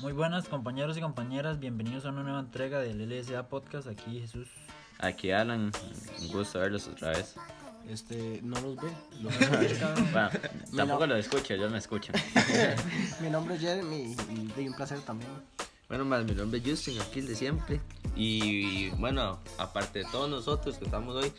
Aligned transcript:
Muy 0.00 0.14
buenas 0.14 0.48
compañeros 0.48 0.96
y 0.96 1.00
compañeras, 1.02 1.60
bienvenidos 1.60 2.06
a 2.06 2.08
una 2.08 2.22
nueva 2.22 2.40
entrega 2.40 2.80
del 2.80 3.06
LSA 3.06 3.48
Podcast. 3.48 3.86
Aquí 3.86 4.18
Jesús. 4.18 4.48
Aquí 4.98 5.30
Alan, 5.30 5.70
un 6.20 6.28
gusto 6.28 6.58
verlos 6.58 6.88
otra 6.88 7.10
vez. 7.10 7.34
Este, 7.86 8.40
no 8.42 8.58
los 8.62 8.76
ve. 8.76 8.88
Los 9.20 9.38
bueno, 10.12 10.30
tampoco 10.74 11.06
lo 11.06 11.16
escucho, 11.16 11.54
yo 11.54 11.68
me 11.68 11.76
escucho. 11.76 12.14
mi 13.20 13.28
nombre 13.28 13.56
es 13.56 13.60
Jeremy 13.60 14.16
y 14.30 14.46
de 14.46 14.68
un 14.70 14.74
placer 14.74 15.00
también. 15.00 15.30
Bueno, 15.86 16.06
más 16.06 16.24
mi 16.24 16.32
nombre 16.32 16.60
es 16.60 16.66
Justin, 16.66 16.98
aquí 17.02 17.18
el 17.18 17.26
de 17.26 17.34
siempre. 17.34 17.80
Y 18.16 18.88
bueno, 18.90 19.38
aparte 19.58 19.98
de 19.98 20.04
todos 20.06 20.30
nosotros 20.30 20.78
que 20.78 20.86
estamos 20.86 21.14
hoy, 21.14 21.30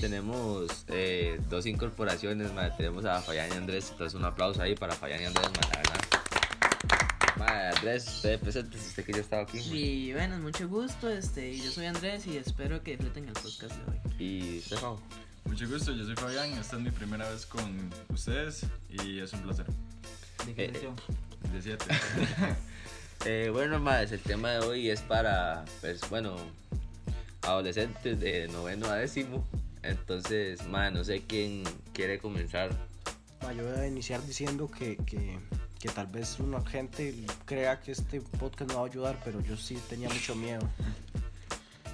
tenemos 0.00 0.84
eh, 0.88 1.40
dos 1.50 1.66
incorporaciones, 1.66 2.52
madre. 2.52 2.72
tenemos 2.76 3.04
a 3.04 3.20
Fayán 3.20 3.50
y 3.52 3.56
Andrés, 3.56 3.88
entonces 3.90 4.14
un 4.14 4.24
aplauso 4.24 4.62
ahí 4.62 4.76
para 4.76 4.94
Fayán 4.94 5.22
y 5.22 5.24
Andrés, 5.24 5.50
madre, 5.50 5.70
la 5.72 5.78
verdad. 5.78 7.15
Madre, 7.36 7.68
Andrés, 7.76 8.08
usted 8.08 8.40
presente, 8.40 8.76
usted 8.78 9.04
que 9.04 9.12
ya 9.12 9.20
estaba 9.20 9.42
aquí. 9.42 9.58
Y 9.58 10.12
bueno, 10.12 10.38
mucho 10.38 10.68
gusto, 10.68 11.10
este, 11.10 11.56
yo 11.56 11.70
soy 11.70 11.86
Andrés 11.86 12.26
y 12.26 12.36
espero 12.36 12.82
que 12.82 12.92
disfruten 12.92 13.28
el 13.28 13.34
podcast 13.34 13.74
de 13.74 13.90
hoy. 13.90 13.98
Y 14.18 14.60
Stefan. 14.60 14.96
Mucho 15.44 15.68
gusto, 15.68 15.92
yo 15.92 16.04
soy 16.04 16.16
Fabián, 16.16 16.52
esta 16.54 16.76
es 16.76 16.82
mi 16.82 16.90
primera 16.90 17.28
vez 17.30 17.46
con 17.46 17.90
ustedes 18.08 18.66
y 18.88 19.20
es 19.20 19.32
un 19.32 19.42
placer. 19.42 19.66
¿De 20.44 20.54
qué 20.54 20.64
Eh? 20.64 21.52
De 21.52 21.62
7. 21.62 21.84
Eh, 23.24 23.48
bueno, 23.50 23.80
más 23.80 24.12
el 24.12 24.20
tema 24.20 24.50
de 24.50 24.58
hoy 24.58 24.90
es 24.90 25.00
para, 25.00 25.64
pues, 25.80 26.08
bueno, 26.10 26.36
adolescentes 27.42 28.20
de 28.20 28.46
noveno 28.48 28.86
a 28.86 28.96
décimo. 28.96 29.44
Entonces, 29.82 30.64
más 30.68 30.92
no 30.92 31.02
sé 31.02 31.22
quién 31.26 31.64
quiere 31.92 32.18
comenzar. 32.18 32.70
Yo 33.40 33.64
voy 33.64 33.80
a 33.80 33.86
iniciar 33.86 34.24
diciendo 34.24 34.70
que, 34.70 34.96
que, 34.98 35.38
que 35.86 35.92
tal 35.92 36.06
vez 36.08 36.38
una 36.40 36.60
gente 36.66 37.14
crea 37.44 37.78
que 37.80 37.92
este 37.92 38.20
podcast 38.20 38.70
no 38.72 38.78
va 38.80 38.86
a 38.86 38.90
ayudar, 38.90 39.16
pero 39.24 39.40
yo 39.40 39.56
sí 39.56 39.78
tenía 39.88 40.08
mucho 40.08 40.34
miedo. 40.34 40.60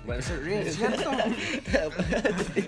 Bueno, 0.05 0.21
Se 0.21 0.37
ríe, 0.39 0.63
¿es 0.69 0.75
cierto? 0.79 1.11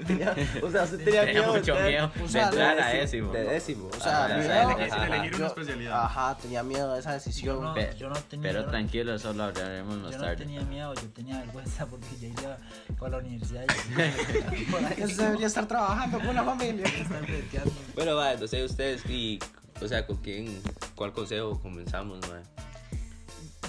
tenía- 0.06 0.36
o 0.62 0.70
sea, 0.70 0.84
usted 0.84 0.98
tenía, 1.04 1.24
Tenía 1.24 1.40
miedo 1.40 1.52
mucho 1.54 1.74
de- 1.74 1.88
miedo 1.90 2.12
o 2.16 2.22
de 2.22 2.28
sea, 2.28 2.44
entrar 2.48 2.78
a 2.80 2.88
de 2.90 2.98
décimo. 3.00 3.32
De 3.32 3.44
décimo. 3.44 3.88
O 3.88 4.00
sea, 4.00 4.24
Ah, 4.24 4.28
miedo, 4.28 4.50
elegir- 4.52 4.92
ajá, 4.92 5.06
elegir 5.06 5.28
una 5.30 5.38
yo- 5.38 5.46
especialidad. 5.46 6.04
Ajá, 6.04 6.36
tenía 6.40 6.62
miedo 6.62 6.92
de 6.94 7.00
esa 7.00 7.10
Yo 7.10 7.14
decisión. 7.14 7.62
no, 7.62 7.74
Pe- 7.74 7.94
yo 7.98 8.08
no 8.08 8.14
tenía, 8.14 8.42
Pero 8.50 8.60
yo 8.60 8.66
no- 8.66 8.70
tranquilo, 8.70 9.14
eso 9.16 9.32
lo 9.32 9.42
hablaremos 9.44 9.96
más 9.98 10.12
Yo 10.12 10.18
no 10.18 10.24
tarde. 10.24 10.36
tenía 10.36 10.60
miedo, 10.62 10.94
yo 10.94 11.08
tenía 11.08 11.38
vergüenza 11.40 11.86
porque 11.86 12.06
ya 12.20 12.28
iba 12.28 12.56
para 13.00 13.10
la 13.12 13.18
universidad 13.18 13.64
y 13.64 14.64
por 14.70 14.84
ahí 14.84 14.94
Eso 14.98 15.22
debería 15.22 15.46
estar 15.48 15.66
trabajando 15.66 16.20
con 16.20 16.34
la 16.36 16.44
familia. 16.44 16.86
estar. 16.86 17.64
Bueno, 17.96 18.14
va, 18.14 18.34
no 18.34 18.46
sé 18.46 18.62
ustedes 18.64 19.04
y, 19.06 19.40
o 19.82 19.88
sea, 19.88 20.06
con 20.06 20.18
quién, 20.18 20.62
cuál 20.94 21.12
consejo 21.12 21.60
comenzamos, 21.60 22.20
ma? 22.28 22.42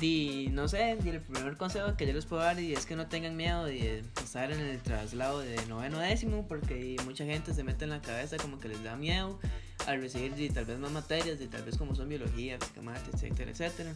Y 0.01 0.49
no 0.51 0.67
sé, 0.67 0.97
y 1.03 1.09
el 1.09 1.21
primer 1.21 1.55
consejo 1.55 1.95
que 1.95 2.05
yo 2.05 2.13
les 2.13 2.25
puedo 2.25 2.41
dar 2.41 2.59
y 2.59 2.73
es 2.73 2.85
que 2.85 2.95
no 2.95 3.07
tengan 3.07 3.37
miedo 3.37 3.63
de 3.63 4.03
estar 4.21 4.51
en 4.51 4.59
el 4.59 4.79
traslado 4.81 5.39
de 5.39 5.55
noveno 5.67 5.99
décimo 5.99 6.45
porque 6.47 6.97
mucha 7.05 7.23
gente 7.25 7.53
se 7.53 7.63
mete 7.63 7.85
en 7.85 7.91
la 7.91 8.01
cabeza 8.01 8.35
como 8.37 8.59
que 8.59 8.67
les 8.67 8.83
da 8.83 8.97
miedo 8.97 9.39
al 9.87 10.01
recibir 10.01 10.39
y 10.39 10.49
tal 10.49 10.65
vez 10.65 10.79
más 10.79 10.91
materias, 10.91 11.39
y 11.39 11.47
tal 11.47 11.63
vez 11.63 11.77
como 11.77 11.95
son 11.95 12.09
biología, 12.09 12.57
física, 12.59 12.81
etcétera, 13.13 13.51
etcétera. 13.51 13.95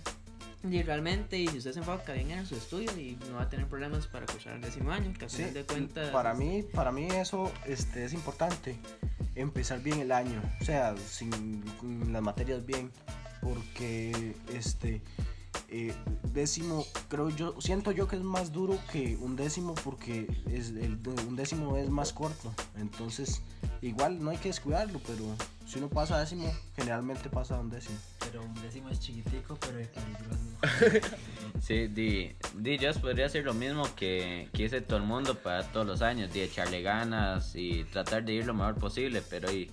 Y 0.63 0.83
realmente, 0.83 1.39
y 1.39 1.47
si 1.47 1.57
usted 1.59 1.71
se 1.71 1.79
enfoca 1.79 2.11
bien 2.13 2.31
en 2.31 2.45
su 2.45 2.55
estudio 2.55 2.91
y 2.97 3.17
no 3.29 3.37
va 3.37 3.43
a 3.43 3.49
tener 3.49 3.67
problemas 3.67 4.07
para 4.07 4.25
cursar 4.25 4.55
el 4.55 4.61
décimo 4.61 4.91
año, 4.91 5.13
que 5.17 5.25
a 5.25 5.29
Sí, 5.29 5.37
final 5.37 5.53
de 5.53 5.63
cuentas... 5.63 6.09
para 6.09 6.33
mí, 6.33 6.63
para 6.63 6.91
mí 6.91 7.07
eso 7.07 7.51
este, 7.65 8.03
es 8.03 8.13
importante, 8.13 8.77
empezar 9.35 9.81
bien 9.81 9.99
el 9.99 10.11
año, 10.11 10.41
o 10.61 10.65
sea, 10.65 10.95
sin 10.97 11.63
las 12.11 12.21
materias 12.21 12.65
bien, 12.65 12.91
porque 13.41 14.35
este 14.53 15.01
eh, 15.69 15.93
décimo, 16.33 16.85
creo 17.07 17.29
yo, 17.29 17.59
siento 17.61 17.91
yo 17.91 18.07
que 18.07 18.15
es 18.15 18.21
más 18.21 18.51
duro 18.51 18.77
que 18.91 19.17
un 19.17 19.35
décimo 19.35 19.75
porque 19.75 20.27
es 20.51 20.69
el, 20.69 20.99
un 21.27 21.35
décimo 21.35 21.77
es 21.77 21.89
más 21.89 22.11
corto, 22.11 22.53
entonces 22.77 23.41
igual 23.81 24.21
no 24.21 24.31
hay 24.31 24.37
que 24.37 24.49
descuidarlo, 24.49 24.99
pero 25.07 25.23
si 25.65 25.77
uno 25.77 25.87
pasa 25.87 26.17
a 26.17 26.19
décimo, 26.19 26.51
generalmente 26.75 27.29
pasa 27.29 27.55
a 27.55 27.59
un 27.59 27.69
décimo. 27.69 27.97
Pero 28.31 28.43
un 28.43 28.53
décimo 28.61 28.89
es 28.89 28.99
chiquitico, 28.99 29.57
pero. 29.59 29.79
Sí, 31.61 31.87
di, 31.87 32.31
di, 32.55 32.77
yo 32.77 32.93
podría 32.93 33.25
hacer 33.25 33.43
lo 33.43 33.53
mismo 33.53 33.83
que, 33.95 34.47
que 34.53 34.63
hice 34.63 34.79
todo 34.81 34.97
el 34.97 35.05
mundo 35.05 35.35
para 35.35 35.63
todos 35.63 35.85
los 35.85 36.01
años, 36.01 36.31
de 36.31 36.45
echarle 36.45 36.81
ganas 36.81 37.53
y 37.55 37.83
tratar 37.85 38.23
de 38.23 38.33
ir 38.33 38.45
lo 38.45 38.53
mejor 38.53 38.75
posible, 38.75 39.21
pero 39.29 39.51
y, 39.51 39.69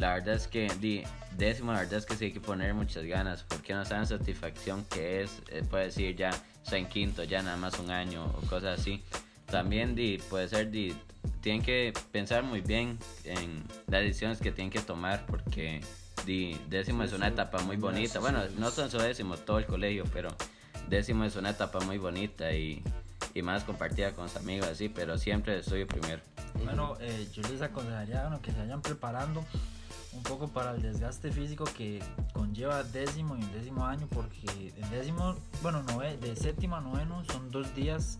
la 0.00 0.14
verdad 0.14 0.34
es 0.34 0.48
que, 0.48 0.68
di, 0.80 1.02
décimo, 1.36 1.72
la 1.72 1.80
verdad 1.80 1.98
es 1.98 2.06
que 2.06 2.16
sí 2.16 2.26
hay 2.26 2.32
que 2.32 2.40
poner 2.40 2.72
muchas 2.72 3.04
ganas, 3.04 3.42
porque 3.42 3.74
no 3.74 3.84
saben 3.84 4.06
satisfacción 4.06 4.84
que 4.86 5.22
es, 5.22 5.42
eh, 5.50 5.62
puede 5.68 5.84
decir 5.84 6.16
ya, 6.16 6.30
está 6.62 6.78
en 6.78 6.88
quinto, 6.88 7.22
ya 7.22 7.42
nada 7.42 7.56
más 7.56 7.78
un 7.78 7.90
año 7.90 8.24
o 8.24 8.40
cosas 8.46 8.80
así. 8.80 9.02
También, 9.46 9.94
di, 9.94 10.18
puede 10.30 10.48
ser, 10.48 10.70
di, 10.70 10.96
tienen 11.42 11.62
que 11.62 11.92
pensar 12.12 12.42
muy 12.42 12.62
bien 12.62 12.98
en 13.24 13.62
las 13.88 14.02
decisiones 14.02 14.40
que 14.40 14.52
tienen 14.52 14.70
que 14.70 14.80
tomar, 14.80 15.26
porque, 15.26 15.80
di, 16.26 16.60
décimo 16.68 17.02
es 17.02 17.12
una 17.12 17.28
etapa 17.28 17.58
muy 17.62 17.76
bonita, 17.76 18.18
bueno, 18.20 18.40
no 18.58 18.70
son 18.70 18.90
solo 18.90 19.04
décimo, 19.04 19.36
todo 19.36 19.58
el 19.58 19.66
colegio, 19.66 20.04
pero 20.12 20.28
décimo 20.88 21.24
es 21.24 21.36
una 21.36 21.50
etapa 21.50 21.80
muy 21.80 21.98
bonita 21.98 22.52
y, 22.52 22.82
y 23.34 23.42
más 23.42 23.64
compartida 23.64 24.12
con 24.14 24.28
sus 24.28 24.38
amigos 24.38 24.68
así, 24.68 24.88
pero 24.88 25.18
siempre 25.18 25.58
estudio 25.58 25.86
primero. 25.86 26.20
Bueno, 26.64 26.96
eh, 27.00 27.28
yo 27.32 27.42
les 27.42 27.62
aconsejaría 27.62 28.22
bueno, 28.22 28.40
que 28.42 28.52
se 28.52 28.58
vayan 28.58 28.82
preparando 28.82 29.44
un 30.12 30.22
poco 30.24 30.48
para 30.48 30.72
el 30.72 30.82
desgaste 30.82 31.30
físico 31.30 31.64
que 31.64 32.02
conlleva 32.32 32.82
décimo 32.82 33.36
y 33.36 33.44
décimo 33.56 33.86
año, 33.86 34.08
porque 34.12 34.72
en 34.76 34.90
décimo, 34.90 35.36
bueno, 35.62 35.84
nove- 35.84 36.18
de 36.18 36.34
séptimo 36.34 36.74
a 36.76 36.80
noveno 36.80 37.24
son 37.26 37.50
dos 37.52 37.72
días 37.76 38.18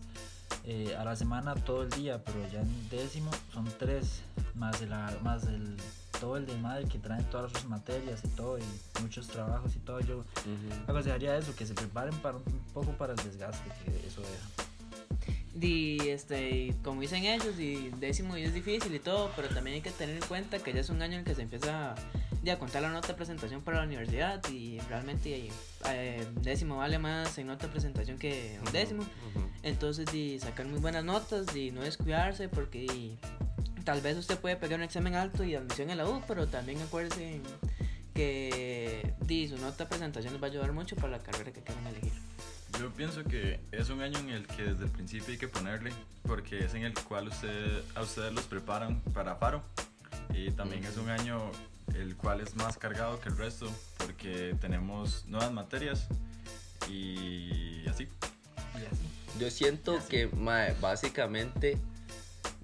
eh, 0.63 0.95
a 0.97 1.03
la 1.03 1.15
semana 1.17 1.55
todo 1.55 1.83
el 1.83 1.89
día, 1.89 2.23
pero 2.23 2.39
ya 2.51 2.61
en 2.61 2.89
décimo 2.89 3.29
son 3.53 3.65
tres, 3.77 4.21
más 4.55 4.81
el, 4.81 4.89
más 5.21 5.43
el 5.43 5.75
todo 6.21 6.37
el 6.37 6.45
desmadre 6.45 6.85
que 6.85 6.99
traen 6.99 7.25
todas 7.25 7.51
sus 7.51 7.65
materias 7.65 8.21
y 8.23 8.27
todo, 8.29 8.59
y 8.59 9.01
muchos 9.01 9.27
trabajos 9.27 9.75
y 9.75 9.79
todo. 9.79 9.99
Yo 10.01 10.23
aconsejaría 10.87 11.35
eso, 11.35 11.53
que 11.55 11.65
se 11.65 11.73
preparen 11.73 12.13
para 12.19 12.37
un 12.37 12.43
poco 12.73 12.91
para 12.91 13.13
el 13.13 13.19
desgaste 13.23 13.69
que 13.83 14.07
eso 14.07 14.21
deja. 14.21 14.71
Y 15.59 16.07
este, 16.07 16.75
como 16.83 17.01
dicen 17.01 17.25
ellos, 17.25 17.59
y 17.59 17.89
décimo 17.99 18.37
y 18.37 18.43
es 18.43 18.53
difícil 18.53 18.93
y 18.93 18.99
todo, 18.99 19.31
pero 19.35 19.49
también 19.49 19.75
hay 19.75 19.81
que 19.81 19.91
tener 19.91 20.15
en 20.15 20.27
cuenta 20.27 20.59
que 20.59 20.71
ya 20.71 20.79
es 20.79 20.89
un 20.89 21.01
año 21.01 21.13
en 21.13 21.19
el 21.19 21.25
que 21.25 21.35
se 21.35 21.41
empieza 21.41 21.95
ya, 22.43 22.53
a 22.53 22.59
contar 22.59 22.83
la 22.83 22.89
nota 22.89 23.09
de 23.09 23.13
presentación 23.15 23.61
para 23.61 23.77
la 23.77 23.83
universidad 23.83 24.41
y 24.49 24.79
realmente 24.89 25.49
eh, 25.89 26.27
décimo 26.41 26.77
vale 26.77 26.99
más 26.99 27.37
en 27.37 27.47
nota 27.47 27.65
de 27.65 27.71
presentación 27.73 28.17
que 28.17 28.59
un 28.65 28.71
décimo. 28.71 29.03
Entonces, 29.63 30.05
di, 30.11 30.39
sacar 30.39 30.67
muy 30.67 30.79
buenas 30.79 31.03
notas 31.03 31.55
y 31.55 31.71
no 31.71 31.81
descuidarse 31.81 32.47
porque 32.47 32.79
di, 32.79 33.17
tal 33.83 34.01
vez 34.01 34.17
usted 34.17 34.37
puede 34.39 34.55
pegar 34.55 34.79
un 34.79 34.83
examen 34.83 35.15
alto 35.15 35.43
y 35.43 35.55
admisión 35.55 35.89
en 35.89 35.97
la 35.97 36.07
U, 36.07 36.21
pero 36.27 36.47
también 36.47 36.81
acuérdese 36.81 37.41
que 38.13 39.13
di, 39.21 39.47
su 39.47 39.57
nota 39.57 39.85
de 39.85 39.89
presentación 39.89 40.33
les 40.33 40.41
va 40.41 40.47
a 40.47 40.49
ayudar 40.49 40.73
mucho 40.73 40.95
para 40.95 41.09
la 41.09 41.19
carrera 41.19 41.51
que 41.51 41.61
quieran 41.61 41.87
elegir. 41.87 42.13
Yo 42.79 42.89
pienso 42.91 43.23
que 43.23 43.59
es 43.71 43.89
un 43.89 44.01
año 44.01 44.17
en 44.19 44.29
el 44.29 44.47
que 44.47 44.63
desde 44.63 44.85
el 44.85 44.91
principio 44.91 45.31
hay 45.31 45.37
que 45.37 45.47
ponerle, 45.47 45.91
porque 46.23 46.65
es 46.65 46.73
en 46.73 46.83
el 46.83 46.93
cual 46.93 47.27
usted, 47.27 47.83
a 47.95 48.01
ustedes 48.01 48.33
los 48.33 48.45
preparan 48.45 49.01
para 49.13 49.39
paro. 49.39 49.63
Y 50.33 50.51
también 50.51 50.83
es 50.85 50.97
un 50.97 51.09
año 51.09 51.51
el 51.95 52.15
cual 52.15 52.41
es 52.41 52.55
más 52.55 52.77
cargado 52.77 53.19
que 53.19 53.29
el 53.29 53.37
resto, 53.37 53.69
porque 53.97 54.55
tenemos 54.59 55.25
nuevas 55.27 55.51
materias 55.51 56.07
y 56.89 57.85
así. 57.87 58.07
Y 58.73 58.85
así. 58.85 59.37
Yo 59.39 59.49
siento 59.49 59.99
que, 60.07 60.27
mae, 60.27 60.75
básicamente, 60.81 61.77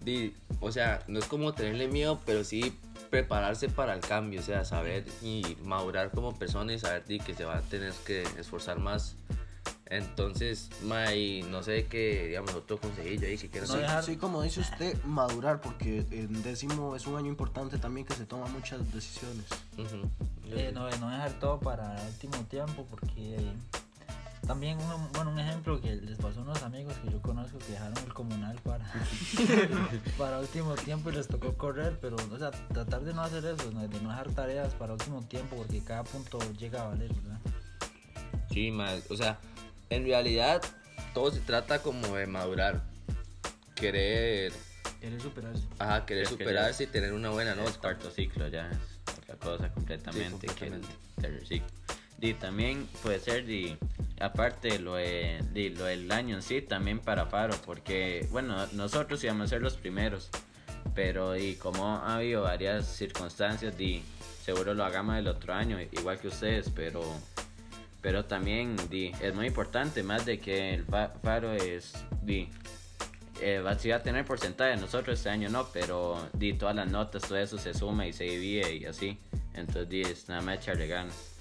di, 0.07 0.35
o 0.61 0.71
sea, 0.71 1.03
no 1.07 1.19
es 1.19 1.25
como 1.25 1.53
tenerle 1.53 1.87
miedo, 1.87 2.19
pero 2.25 2.43
sí 2.43 2.73
prepararse 3.09 3.69
para 3.69 3.93
el 3.93 3.99
cambio, 4.01 4.39
o 4.39 4.43
sea, 4.43 4.65
saber 4.65 5.05
y 5.21 5.43
madurar 5.63 6.11
como 6.11 6.33
persona 6.37 6.73
y 6.73 6.79
saber 6.79 7.03
que 7.03 7.33
se 7.33 7.45
va 7.45 7.57
a 7.57 7.61
tener 7.61 7.93
que 8.05 8.23
esforzar 8.39 8.79
más. 8.79 9.15
Entonces, 9.89 10.69
mae, 10.83 11.43
no 11.43 11.63
sé 11.63 11.85
qué, 11.85 12.27
digamos, 12.27 12.53
otro 12.53 12.77
consejillo 12.77 13.25
ahí 13.25 13.37
que 13.37 13.49
quieran 13.49 13.69
No 13.69 13.75
Sí, 13.75 13.81
dejar- 13.81 14.03
sí, 14.03 14.17
como 14.17 14.41
dice 14.41 14.59
usted, 14.59 15.01
madurar, 15.05 15.61
porque 15.61 16.05
en 16.11 16.43
décimo 16.43 16.95
es 16.95 17.07
un 17.07 17.15
año 17.15 17.27
importante 17.27 17.77
también 17.77 18.05
que 18.05 18.13
se 18.13 18.25
toman 18.25 18.51
muchas 18.51 18.79
decisiones. 18.93 19.45
Eh, 20.51 20.71
no, 20.73 20.89
no 20.99 21.09
dejar 21.09 21.31
todo 21.39 21.59
para 21.59 22.01
el 22.01 22.07
último 22.07 22.37
tiempo 22.49 22.85
porque 22.89 23.35
eh, 23.35 23.53
también 24.47 24.77
un, 24.79 25.11
bueno, 25.11 25.31
un 25.31 25.39
ejemplo 25.39 25.79
que 25.81 25.95
les 25.95 26.17
pasó 26.17 26.39
a 26.39 26.43
unos 26.43 26.63
amigos 26.63 26.95
que 27.03 27.11
yo 27.11 27.21
conozco 27.21 27.57
que 27.59 27.73
dejaron 27.73 27.97
el 28.05 28.13
comunal 28.13 28.57
para, 28.63 28.85
para 30.17 30.39
último 30.39 30.73
tiempo 30.75 31.09
y 31.09 31.13
les 31.13 31.27
tocó 31.27 31.53
correr, 31.55 31.97
pero 32.01 32.15
o 32.15 32.37
sea, 32.37 32.51
tratar 32.51 33.01
de 33.01 33.13
no 33.13 33.21
hacer 33.21 33.43
eso, 33.45 33.69
de 33.69 34.01
no 34.01 34.09
dejar 34.09 34.29
tareas 34.31 34.73
para 34.73 34.93
último 34.93 35.21
tiempo 35.23 35.55
porque 35.57 35.83
cada 35.83 36.03
punto 36.03 36.39
llega 36.57 36.81
a 36.83 36.87
valer, 36.87 37.13
¿verdad? 37.13 37.39
Sí, 38.51 38.71
mae, 38.71 39.01
o 39.09 39.15
sea, 39.17 39.37
en 39.89 40.03
realidad 40.05 40.61
todo 41.13 41.29
se 41.31 41.39
trata 41.41 41.79
como 41.83 42.15
de 42.15 42.25
madurar, 42.27 42.81
querer, 43.75 44.53
Querer 45.01 45.21
superarse. 45.21 45.63
ajá, 45.77 46.05
querer 46.05 46.23
Es 46.23 46.29
que 46.29 46.35
ya 46.37 46.43
superarse 46.45 46.83
y 46.85 46.87
tener 46.87 47.13
una 47.13 47.29
buena 47.29 47.51
Es 47.51 47.57
nota. 47.57 47.79
cuarto 47.79 48.09
ciclo 48.09 48.47
ya 48.47 48.69
es 48.71 48.77
otra 49.19 49.35
cosa 49.35 49.71
completamente, 49.71 50.39
Sí, 50.41 50.47
completamente. 50.47 50.87
que 50.87 51.27
el 51.27 51.31
tercer 51.33 51.47
ciclo. 51.47 51.67
Y 52.19 52.33
también 52.33 52.87
puede 53.03 53.19
ser 53.19 53.45
de 53.45 53.77
aparte 54.19 54.79
lo, 54.79 54.95
de, 54.95 55.41
lo 55.77 55.85
del 55.85 56.11
año 56.11 56.35
en 56.35 56.41
sí, 56.41 56.61
también 56.61 56.99
para 56.99 57.25
Faro, 57.27 57.55
porque, 57.65 58.27
bueno, 58.31 58.65
nosotros 58.73 59.23
íbamos 59.23 59.45
a 59.45 59.49
ser 59.49 59.61
los 59.61 59.75
primeros, 59.75 60.29
pero 60.95 61.37
y 61.37 61.55
como 61.55 61.97
ha 61.97 62.15
habido 62.15 62.43
varias 62.43 62.85
circunstancias, 62.87 63.77
di, 63.77 64.03
seguro 64.43 64.73
lo 64.73 64.83
hagamos 64.85 65.17
el 65.17 65.27
otro 65.27 65.53
año, 65.53 65.79
igual 65.91 66.19
que 66.19 66.27
ustedes, 66.29 66.69
pero 66.69 67.03
pero 67.99 68.23
también 68.25 68.77
di, 68.89 69.11
es 69.21 69.33
muy 69.35 69.47
importante, 69.47 70.01
más 70.01 70.25
de 70.25 70.39
que 70.39 70.73
el 70.75 70.85
fa- 70.85 71.11
Faro 71.21 71.51
es, 71.51 71.93
di, 72.21 72.47
eh, 73.41 73.61
sí 73.79 73.89
va 73.89 73.97
a 73.97 74.03
tener 74.03 74.23
porcentaje, 74.23 74.77
nosotros 74.77 75.17
este 75.17 75.29
año 75.29 75.49
no, 75.49 75.67
pero 75.73 76.29
di, 76.31 76.53
todas 76.53 76.75
las 76.75 76.89
notas, 76.89 77.23
todo 77.23 77.37
eso 77.37 77.57
se 77.57 77.73
suma 77.73 78.07
y 78.07 78.13
se 78.13 78.23
divide 78.23 78.75
y 78.75 78.85
así, 78.85 79.19
entonces 79.55 79.89
di, 79.89 80.01
es 80.01 80.29
nada 80.29 80.41
más 80.41 80.57
echarle 80.59 80.87
ganas. 80.87 81.36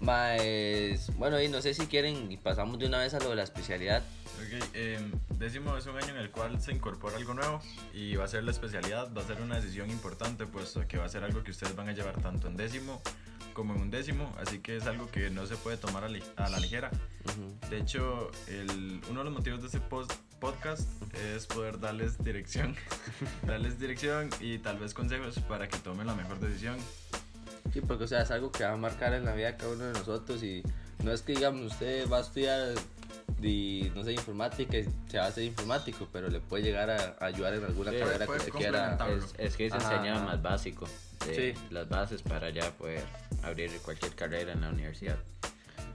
Más, 0.00 1.14
bueno, 1.16 1.40
y 1.40 1.48
no 1.48 1.60
sé 1.62 1.74
si 1.74 1.86
quieren 1.86 2.30
y 2.32 2.36
pasamos 2.36 2.78
de 2.78 2.86
una 2.86 2.98
vez 2.98 3.14
a 3.14 3.20
lo 3.20 3.30
de 3.30 3.36
la 3.36 3.42
especialidad. 3.42 4.02
Ok, 4.38 4.64
em, 4.74 5.12
décimo 5.38 5.76
es 5.76 5.86
un 5.86 5.96
año 5.96 6.08
en 6.08 6.16
el 6.16 6.30
cual 6.30 6.60
se 6.60 6.72
incorpora 6.72 7.16
algo 7.16 7.34
nuevo 7.34 7.60
y 7.92 8.16
va 8.16 8.24
a 8.24 8.28
ser 8.28 8.44
la 8.44 8.50
especialidad, 8.50 9.12
va 9.14 9.22
a 9.22 9.26
ser 9.26 9.40
una 9.42 9.56
decisión 9.60 9.90
importante 9.90 10.46
puesto 10.46 10.86
que 10.88 10.96
va 10.96 11.04
a 11.04 11.08
ser 11.08 11.22
algo 11.24 11.42
que 11.44 11.50
ustedes 11.50 11.76
van 11.76 11.88
a 11.88 11.92
llevar 11.92 12.20
tanto 12.22 12.48
en 12.48 12.56
décimo 12.56 13.02
como 13.52 13.74
en 13.74 13.82
undécimo, 13.82 14.34
así 14.40 14.60
que 14.60 14.76
es 14.76 14.86
algo 14.86 15.10
que 15.10 15.28
no 15.28 15.44
se 15.46 15.56
puede 15.56 15.76
tomar 15.76 16.04
a, 16.04 16.08
li- 16.08 16.22
a 16.36 16.48
la 16.48 16.58
ligera. 16.60 16.90
Ujú. 17.26 17.68
De 17.68 17.78
hecho, 17.78 18.30
el, 18.46 19.00
uno 19.10 19.20
de 19.20 19.24
los 19.24 19.32
motivos 19.34 19.60
de 19.60 19.66
este 19.66 19.80
post- 19.80 20.12
podcast 20.38 20.88
es 21.34 21.46
poder 21.46 21.78
darles 21.80 22.22
dirección, 22.24 22.74
darles 23.46 23.78
dirección 23.78 24.30
y 24.40 24.58
tal 24.58 24.78
vez 24.78 24.94
consejos 24.94 25.38
para 25.40 25.68
que 25.68 25.76
tomen 25.78 26.06
la 26.06 26.14
mejor 26.14 26.38
decisión. 26.40 26.76
Sí, 27.72 27.80
porque 27.80 28.04
o 28.04 28.08
sea, 28.08 28.22
es 28.22 28.30
algo 28.30 28.50
que 28.50 28.64
va 28.64 28.72
a 28.72 28.76
marcar 28.76 29.12
en 29.14 29.24
la 29.24 29.34
vida 29.34 29.52
de 29.52 29.56
cada 29.56 29.72
uno 29.72 29.84
de 29.84 29.92
nosotros 29.92 30.42
y 30.42 30.62
no 31.04 31.12
es 31.12 31.22
que 31.22 31.32
digamos 31.34 31.72
usted 31.72 32.08
va 32.10 32.18
a 32.18 32.20
estudiar 32.20 32.74
y 33.42 33.90
no 33.94 34.04
sé 34.04 34.12
informática 34.12 34.76
y 34.78 34.86
se 35.08 35.18
va 35.18 35.24
a 35.24 35.28
hacer 35.28 35.44
informático, 35.44 36.06
pero 36.12 36.28
le 36.28 36.40
puede 36.40 36.62
llegar 36.64 36.90
a, 36.90 37.16
a 37.18 37.26
ayudar 37.26 37.54
en 37.54 37.64
alguna 37.64 37.90
Sí, 37.90 37.98
carrera 37.98 38.26
que 38.26 38.40
se 38.40 38.50
quiera. 38.50 38.98
Es, 39.08 39.34
es 39.38 39.56
que 39.56 39.70
se 39.70 39.76
Ajá, 39.76 39.94
enseña 39.96 40.20
más 40.20 40.42
básico, 40.42 40.86
de 41.26 41.54
Sí. 41.54 41.60
las 41.70 41.88
bases 41.88 42.20
para 42.22 42.50
ya 42.50 42.70
poder 42.72 43.02
abrir 43.42 43.70
cualquier 43.82 44.14
carrera 44.14 44.52
en 44.52 44.60
la 44.60 44.68
universidad. 44.70 45.16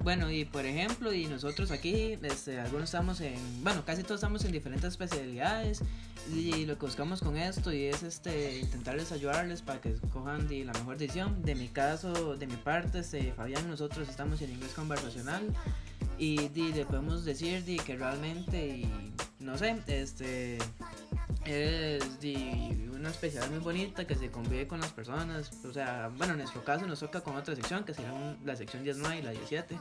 Bueno, 0.05 0.29
y 0.29 0.45
por 0.45 0.67
ejemplo, 0.67 1.11
y 1.11 1.25
nosotros 1.25 1.71
aquí, 1.71 2.15
este, 2.21 2.59
algunos 2.59 2.83
estamos 2.83 3.21
en, 3.21 3.39
bueno, 3.63 3.83
casi 3.83 4.03
todos 4.03 4.19
estamos 4.19 4.45
en 4.45 4.51
diferentes 4.51 4.89
especialidades 4.91 5.81
y 6.31 6.67
lo 6.67 6.77
que 6.77 6.85
buscamos 6.85 7.21
con 7.21 7.37
esto 7.37 7.73
y 7.73 7.85
es 7.85 8.03
este 8.03 8.59
intentarles 8.59 9.11
ayudarles 9.11 9.63
para 9.63 9.81
que 9.81 9.89
escojan 9.89 10.47
di, 10.47 10.63
la 10.63 10.73
mejor 10.73 10.97
decisión. 10.97 11.41
De 11.41 11.55
mi 11.55 11.69
caso, 11.69 12.37
de 12.37 12.45
mi 12.45 12.55
parte, 12.55 12.99
este, 12.99 13.33
Fabián, 13.33 13.67
nosotros 13.67 14.07
estamos 14.07 14.39
en 14.43 14.51
inglés 14.51 14.73
conversacional 14.73 15.41
y 16.19 16.49
le 16.49 16.85
podemos 16.85 17.25
decir 17.25 17.65
di, 17.65 17.77
que 17.77 17.97
realmente, 17.97 18.77
y, 18.77 19.11
no 19.39 19.57
sé, 19.57 19.75
este 19.87 20.59
es 21.45 22.19
di, 22.19 22.89
una 22.93 23.09
especialidad 23.09 23.51
muy 23.51 23.59
bonita 23.59 24.05
que 24.05 24.15
se 24.15 24.31
convive 24.31 24.67
con 24.67 24.81
las 24.81 24.91
personas. 24.91 25.51
O 25.63 25.73
sea, 25.73 26.11
bueno, 26.17 26.33
en 26.33 26.39
nuestro 26.39 26.63
caso 26.63 26.85
nos 26.87 26.99
toca 26.99 27.21
con 27.21 27.35
otra 27.35 27.55
sección 27.55 27.83
que 27.83 27.93
será 27.93 28.11
la 28.43 28.55
sección 28.55 28.83
19 28.83 29.19
y 29.19 29.21
la 29.21 29.31
17. 29.31 29.77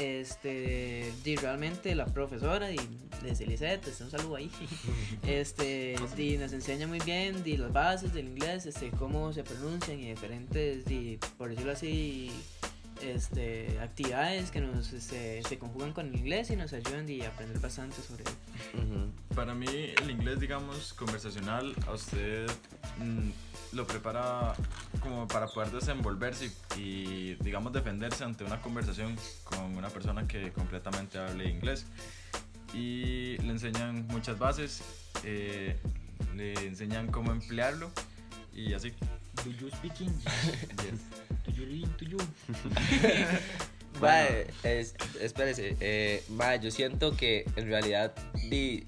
Este, 0.00 1.10
di, 1.24 1.36
realmente 1.36 1.94
la 1.94 2.04
profesora 2.04 2.70
y 2.70 2.76
de 3.22 3.34
Celicet, 3.34 3.86
este, 3.86 4.04
un 4.04 4.10
saludo 4.10 4.36
ahí. 4.36 4.50
Este, 5.26 5.96
nos 5.98 6.52
enseña 6.52 6.86
muy 6.86 7.00
bien 7.00 7.42
di, 7.42 7.56
las 7.56 7.72
bases 7.72 8.12
del 8.12 8.28
inglés, 8.28 8.66
este, 8.66 8.90
cómo 8.90 9.32
se 9.32 9.42
pronuncian 9.42 9.98
y 9.98 10.10
diferentes, 10.10 10.84
di, 10.84 11.18
por 11.38 11.48
decirlo 11.48 11.72
así, 11.72 12.30
este, 13.02 13.78
actividades 13.80 14.50
que 14.50 14.60
nos 14.60 14.92
este, 14.92 15.42
se 15.42 15.58
conjugan 15.58 15.92
con 15.92 16.06
el 16.06 16.16
inglés 16.16 16.50
y 16.50 16.56
nos 16.56 16.72
ayudan 16.72 17.06
a 17.22 17.28
aprender 17.28 17.60
bastante 17.60 17.96
sobre 18.02 18.24
él. 18.24 18.82
Ujú. 18.82 19.34
Para 19.34 19.54
mí 19.54 19.66
el 19.66 20.10
inglés, 20.10 20.40
digamos, 20.40 20.92
conversacional, 20.94 21.74
a 21.86 21.92
usted 21.92 22.50
mm, 22.98 23.76
lo 23.76 23.86
prepara 23.86 24.54
como 25.00 25.26
para 25.28 25.46
poder 25.46 25.70
desenvolverse 25.70 26.50
y, 26.76 26.80
y, 26.80 27.34
digamos, 27.40 27.72
defenderse 27.72 28.24
ante 28.24 28.44
una 28.44 28.60
conversación 28.60 29.16
con 29.44 29.76
una 29.76 29.88
persona 29.88 30.26
que 30.26 30.52
completamente 30.52 31.18
hable 31.18 31.48
inglés. 31.48 31.86
Y 32.74 33.38
le 33.38 33.50
enseñan 33.50 34.06
muchas 34.08 34.38
bases, 34.38 34.82
eh, 35.24 35.76
le 36.34 36.52
enseñan 36.66 37.06
cómo 37.08 37.32
emplearlo 37.32 37.90
y 38.54 38.72
así. 38.74 38.92
Do 39.44 39.50
you 39.50 39.68
speak 39.70 40.00
English? 40.00 40.24
Do 40.76 41.25
Mae, 44.00 44.46
es- 44.62 44.94
espérese, 45.20 45.76
eh, 45.80 46.22
mae, 46.28 46.60
yo 46.60 46.70
siento 46.70 47.16
que 47.16 47.46
en 47.56 47.66
realidad 47.68 48.12
di, 48.50 48.84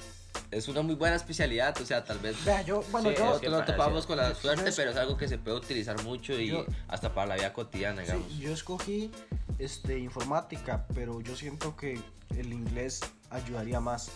es 0.51 0.69
una 0.69 0.83
muy 0.83 0.95
buena 0.97 1.17
especialidad, 1.17 1.75
o 1.81 1.87
sea, 1.87 2.05
tal 2.05 2.19
vez 2.19 2.45
Vea, 2.45 2.61
yo, 2.63 2.85
bueno, 2.91 3.09
Sí, 3.11 3.17
yo, 3.17 3.35
es 3.35 3.41
que 3.41 3.49
nosotros 3.49 3.59
no 3.61 3.65
topamos 3.65 4.07
con 4.07 4.19
la 4.19 4.35
suerte, 4.35 4.71
pero 4.77 4.91
es 4.91 4.97
algo 4.99 5.17
que 5.17 5.27
se 5.27 5.39
puede 5.39 5.57
utilizar 5.57 6.03
mucho 6.05 6.35
y 6.39 6.49
Yo- 6.49 6.67
hasta 6.89 7.15
para 7.15 7.29
la 7.29 7.37
vida 7.37 7.53
cotidiana, 7.55 8.03
digamos. 8.03 8.27
sí, 8.31 8.39
yo 8.39 8.53
escogí 8.53 9.11
este, 9.59 9.99
informática, 9.99 10.87
pero 10.95 11.23
yo 11.23 11.35
siento 11.37 11.75
que 11.75 11.99
el 12.37 12.53
inglés 12.53 13.01
ayudaría 13.31 13.81
más. 13.81 14.11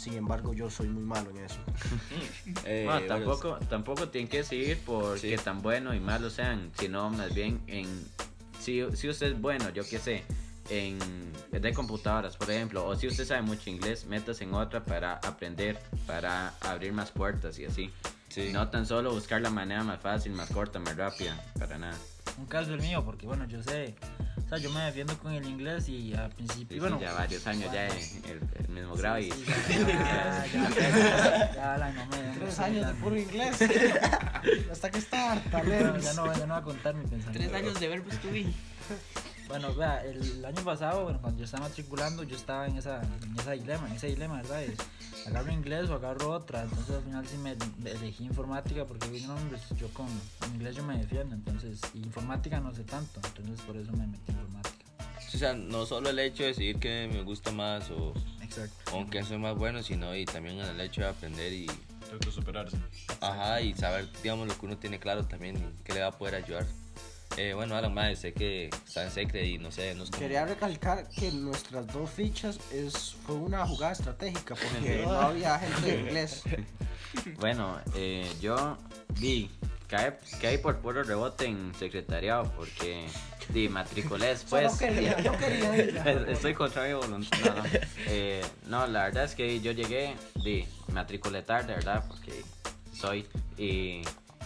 Sin 0.00 0.14
embargo, 0.14 0.54
yo 0.54 0.70
soy 0.70 0.88
muy 0.88 1.02
malo 1.02 1.28
en 1.30 1.44
eso. 1.44 1.58
Eh, 2.64 2.84
Bueno, 2.86 3.00
bueno, 3.00 3.06
tampoco, 3.06 3.58
tampoco 3.68 4.08
tienen 4.08 4.28
que 4.30 4.42
seguir 4.44 4.78
porque 4.86 5.36
Sí. 5.36 5.44
tan 5.44 5.60
bueno 5.60 5.94
y 5.94 6.00
malo 6.00 6.30
sean, 6.30 6.70
sino 6.78 7.10
más 7.10 7.34
bien 7.34 7.60
en 7.66 7.86
si, 8.58 8.82
si 8.94 9.08
usted 9.10 9.32
es 9.32 9.40
bueno, 9.40 9.68
yo 9.70 9.82
qué 9.86 9.98
sé, 9.98 10.24
en 10.70 10.98
de 11.50 11.74
computadoras, 11.74 12.36
por 12.38 12.50
ejemplo, 12.50 12.86
o 12.86 12.96
si 12.96 13.08
usted 13.08 13.26
sabe 13.26 13.42
mucho 13.42 13.68
inglés, 13.68 14.06
metas 14.06 14.40
en 14.40 14.54
otra 14.54 14.82
para 14.84 15.14
aprender, 15.16 15.78
para 16.06 16.54
abrir 16.60 16.92
más 16.94 17.10
puertas 17.10 17.58
y 17.58 17.66
así. 17.66 17.90
sí. 18.28 18.50
No 18.52 18.68
tan 18.68 18.86
solo 18.86 19.12
buscar 19.12 19.42
la 19.42 19.50
manera 19.50 19.82
más 19.84 20.00
fácil, 20.00 20.32
más 20.32 20.48
corta, 20.50 20.78
más 20.78 20.96
rápida, 20.96 21.38
para 21.58 21.76
nada. 21.76 21.98
Un 22.38 22.46
caso 22.46 22.72
el 22.72 22.80
mío, 22.80 23.04
porque 23.04 23.26
bueno, 23.26 23.46
yo 23.48 23.62
sé, 23.62 23.94
sea, 24.50 24.58
yo 24.58 24.70
me 24.70 24.80
defiendo 24.80 25.16
con 25.18 25.32
el 25.32 25.46
inglés 25.46 25.88
y 25.88 26.12
al 26.14 26.30
principio, 26.30 26.74
Sí, 26.76 26.80
bueno, 26.80 26.98
sí, 26.98 27.04
ya 27.04 27.12
varios 27.14 27.46
años 27.46 27.72
ya 27.72 27.86
en 27.86 27.92
el, 28.28 28.40
el 28.58 28.68
mismo 28.68 28.94
grado 28.96 29.18
y 29.20 29.28
ya, 29.30 30.46
ya, 30.52 30.68
ya, 30.70 31.54
ya, 31.54 31.78
la 31.78 31.92
no 31.92 32.06
me- 32.06 32.36
Tres 32.38 32.58
años 32.58 32.86
de 32.86 32.94
puro 32.94 33.16
inglés. 33.16 33.58
Hasta 34.72 34.90
que 34.90 34.98
está 34.98 35.32
harta, 35.32 35.62
ya 35.64 35.80
no, 35.82 35.98
ya 36.00 36.12
no 36.14 36.26
voy 36.26 36.58
a 36.58 36.62
contar 36.62 36.94
mi 36.94 37.02
pensamiento. 37.06 37.32
Tres 37.32 37.54
años 37.54 37.80
de 37.80 37.88
verbos 37.88 38.18
to 38.18 38.30
be. 38.30 38.46
Bueno, 39.50 39.74
vea, 39.74 40.04
el 40.04 40.44
año 40.44 40.62
pasado, 40.62 41.02
bueno, 41.02 41.20
cuando 41.20 41.40
yo 41.40 41.44
estaba 41.44 41.64
matriculando, 41.68 42.22
yo 42.22 42.36
estaba 42.36 42.68
en 42.68 42.76
esa, 42.76 43.02
en 43.02 43.36
esa 43.38 43.50
dilema, 43.50 43.88
en 43.88 43.94
ese 43.94 44.06
dilema, 44.06 44.36
¿verdad? 44.36 44.62
Es, 44.62 44.78
agarro 45.26 45.52
inglés 45.52 45.90
o 45.90 45.94
agarro 45.94 46.30
otra, 46.30 46.62
entonces 46.62 46.94
al 46.94 47.02
final 47.02 47.26
sí 47.26 47.36
me 47.36 47.56
elegí 47.90 48.24
informática 48.24 48.84
porque 48.84 49.06
no, 49.26 49.36
yo 49.76 49.88
con 49.88 50.06
inglés 50.54 50.76
yo 50.76 50.84
me 50.84 50.96
defiendo, 50.98 51.34
entonces, 51.34 51.80
informática 51.94 52.60
no 52.60 52.72
sé 52.72 52.84
tanto, 52.84 53.20
entonces 53.26 53.60
por 53.66 53.76
eso 53.76 53.90
me 53.92 54.06
metí 54.06 54.30
en 54.30 54.38
informática. 54.38 54.76
O 55.34 55.38
sea, 55.38 55.52
no 55.54 55.84
solo 55.84 56.10
el 56.10 56.18
hecho 56.20 56.44
de 56.44 56.50
decidir 56.50 56.78
que 56.78 57.10
me 57.12 57.22
gusta 57.22 57.50
más 57.50 57.90
o, 57.90 58.14
Exacto. 58.42 58.96
o 58.96 59.10
que 59.10 59.22
soy 59.24 59.38
más 59.38 59.56
bueno, 59.56 59.82
sino 59.82 60.14
y 60.14 60.26
también 60.26 60.60
el 60.60 60.80
hecho 60.80 61.00
de 61.00 61.08
aprender 61.08 61.52
y, 61.52 61.66
De 61.66 62.12
autosuperarse. 62.12 62.76
ajá, 63.20 63.60
y 63.60 63.74
saber, 63.74 64.08
digamos, 64.22 64.46
lo 64.46 64.56
que 64.58 64.66
uno 64.66 64.78
tiene 64.78 65.00
claro 65.00 65.24
también 65.26 65.56
y 65.56 65.82
que 65.82 65.92
le 65.92 66.00
va 66.00 66.08
a 66.08 66.12
poder 66.12 66.36
ayudar. 66.36 66.66
Eh, 67.36 67.54
bueno, 67.54 67.76
Alan, 67.76 67.94
madre, 67.94 68.16
sé 68.16 68.32
que 68.32 68.66
está 68.86 69.04
en 69.04 69.10
secret 69.10 69.44
y 69.46 69.58
no 69.58 69.70
sé, 69.70 69.96
Quería 70.18 70.44
recalcar 70.44 71.08
que 71.08 71.30
nuestras 71.30 71.86
dos 71.86 72.10
fichas 72.10 72.58
es, 72.72 73.14
fue 73.24 73.36
una 73.36 73.66
jugada 73.66 73.92
estratégica 73.92 74.54
porque 74.56 75.02
no 75.04 75.12
había 75.12 75.58
gente 75.58 75.80
de 75.92 76.00
inglés. 76.00 76.42
Bueno, 77.40 77.76
eh, 77.96 78.30
yo 78.40 78.78
di, 79.18 79.50
cae, 79.88 80.16
caí 80.40 80.58
por 80.58 80.76
puro 80.78 81.02
rebote 81.02 81.46
en 81.46 81.72
secretariado 81.76 82.44
porque 82.56 83.04
di, 83.48 83.68
matriculé 83.68 84.26
después. 84.28 84.74
Quería, 84.78 85.18
yo 85.20 85.36
quería 85.36 85.76
ir. 85.84 85.96
Es- 85.96 86.28
Estoy 86.28 86.54
contra 86.54 86.84
mi 86.86 86.92
voluntad. 86.94 87.36
No, 87.44 87.56
no. 87.56 87.62
Eh, 88.06 88.42
no, 88.68 88.86
la 88.86 89.04
verdad 89.04 89.24
es 89.24 89.34
que 89.34 89.60
yo 89.60 89.72
llegué, 89.72 90.14
di, 90.36 90.64
matriculé 90.92 91.42
tarde, 91.42 91.74
¿verdad? 91.74 92.04
Porque 92.06 92.44
soy. 92.94 93.26
Y, 93.58 94.02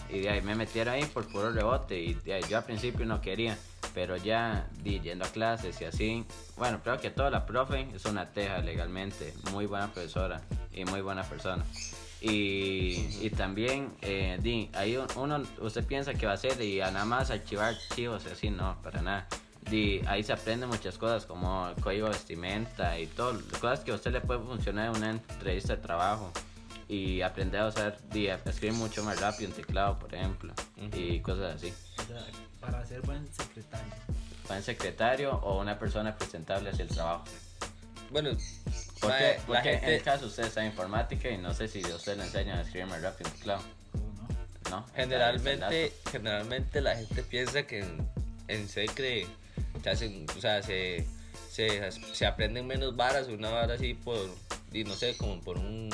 y 0.09 0.19
de 0.19 0.29
ahí 0.29 0.41
me 0.41 0.55
metieron 0.55 0.93
ahí 0.93 1.05
por 1.05 1.27
puro 1.27 1.51
rebote. 1.51 1.99
Y 1.99 2.13
de 2.13 2.33
ahí 2.33 2.43
yo 2.49 2.57
al 2.57 2.65
principio 2.65 3.05
no 3.05 3.21
quería. 3.21 3.57
Pero 3.93 4.17
ya, 4.17 4.67
di, 4.83 4.99
yendo 4.99 5.25
a 5.25 5.29
clases 5.29 5.79
y 5.79 5.85
así. 5.85 6.25
Bueno, 6.57 6.81
creo 6.83 6.99
que 6.99 7.09
toda 7.09 7.29
la 7.29 7.45
profe 7.45 7.87
es 7.93 8.05
una 8.05 8.29
teja 8.31 8.59
legalmente. 8.59 9.33
Muy 9.51 9.65
buena 9.65 9.91
profesora 9.91 10.41
y 10.73 10.85
muy 10.85 11.01
buena 11.01 11.23
persona. 11.23 11.63
Y, 12.21 13.19
y 13.21 13.29
también, 13.29 13.93
eh, 14.01 14.39
di, 14.41 14.69
ahí 14.73 14.97
uno, 15.15 15.43
usted 15.59 15.85
piensa 15.85 16.13
que 16.13 16.25
va 16.25 16.33
a 16.33 16.37
ser 16.37 16.59
y 16.61 16.81
a 16.81 16.89
nada 16.89 17.05
más 17.05 17.29
archivar 17.29 17.75
archivos 17.75 18.25
y 18.25 18.31
así, 18.31 18.49
no, 18.49 18.75
para 18.81 19.01
nada. 19.01 19.27
Di, 19.69 20.01
ahí 20.07 20.23
se 20.23 20.33
aprende 20.33 20.65
muchas 20.65 20.97
cosas 20.97 21.25
como 21.25 21.71
código 21.81 22.05
de 22.07 22.13
vestimenta 22.13 22.99
y 22.99 23.07
todo, 23.07 23.39
cosas 23.59 23.81
que 23.81 23.91
a 23.91 23.95
usted 23.95 24.11
le 24.11 24.21
puede 24.21 24.39
funcionar 24.39 24.89
en 24.89 24.97
una 24.97 25.09
entrevista 25.11 25.75
de 25.75 25.81
trabajo. 25.81 26.31
Y 26.87 27.21
aprender 27.21 27.61
a 27.61 27.67
usar, 27.67 27.97
a 28.11 28.49
escribir 28.49 28.73
mucho 28.73 29.03
más 29.03 29.19
rápido 29.19 29.49
en 29.49 29.55
teclado, 29.55 29.97
por 29.97 30.13
ejemplo, 30.13 30.53
y 30.93 31.19
cosas 31.19 31.55
así. 31.55 31.73
O 31.97 32.03
sea, 32.03 32.25
para 32.59 32.85
ser 32.85 33.01
buen 33.01 33.27
secretario. 33.33 33.93
buen 34.47 34.63
secretario 34.63 35.35
o 35.35 35.59
una 35.59 35.79
persona 35.79 36.15
presentable 36.15 36.69
hacia 36.69 36.83
el 36.83 36.89
trabajo. 36.89 37.25
Bueno, 38.11 38.31
¿Por 38.99 39.09
mae, 39.09 39.37
la 39.37 39.43
Porque 39.45 39.73
en 39.73 39.85
el 39.85 40.03
caso 40.03 40.27
usted 40.27 40.43
está 40.43 40.61
en 40.61 40.67
informática 40.67 41.29
y 41.29 41.37
no 41.37 41.53
sé 41.53 41.67
si 41.67 41.83
a 41.83 41.95
usted 41.95 42.17
le 42.17 42.23
enseñan 42.23 42.59
a 42.59 42.61
escribir 42.61 42.87
más 42.87 43.01
rápido 43.01 43.29
en 43.29 43.35
teclado, 43.35 43.61
¿no? 44.69 44.69
¿no? 44.69 44.85
generalmente, 44.95 45.93
generalmente 46.11 46.81
la 46.81 46.95
gente 46.95 47.23
piensa 47.23 47.63
que 47.63 47.79
en, 47.79 48.09
en 48.47 48.69
Secre 48.69 49.27
se 49.83 49.89
hacen, 49.89 50.25
o 50.37 50.41
sea, 50.41 50.61
se, 50.61 51.05
se, 51.49 51.91
se 51.91 52.25
aprenden 52.25 52.67
menos 52.67 52.95
varas, 52.95 53.27
una 53.27 53.49
vara 53.49 53.73
así 53.73 53.93
por, 53.93 54.17
y 54.71 54.83
no 54.83 54.93
sé, 54.93 55.17
como 55.17 55.41
por 55.41 55.57
un 55.57 55.89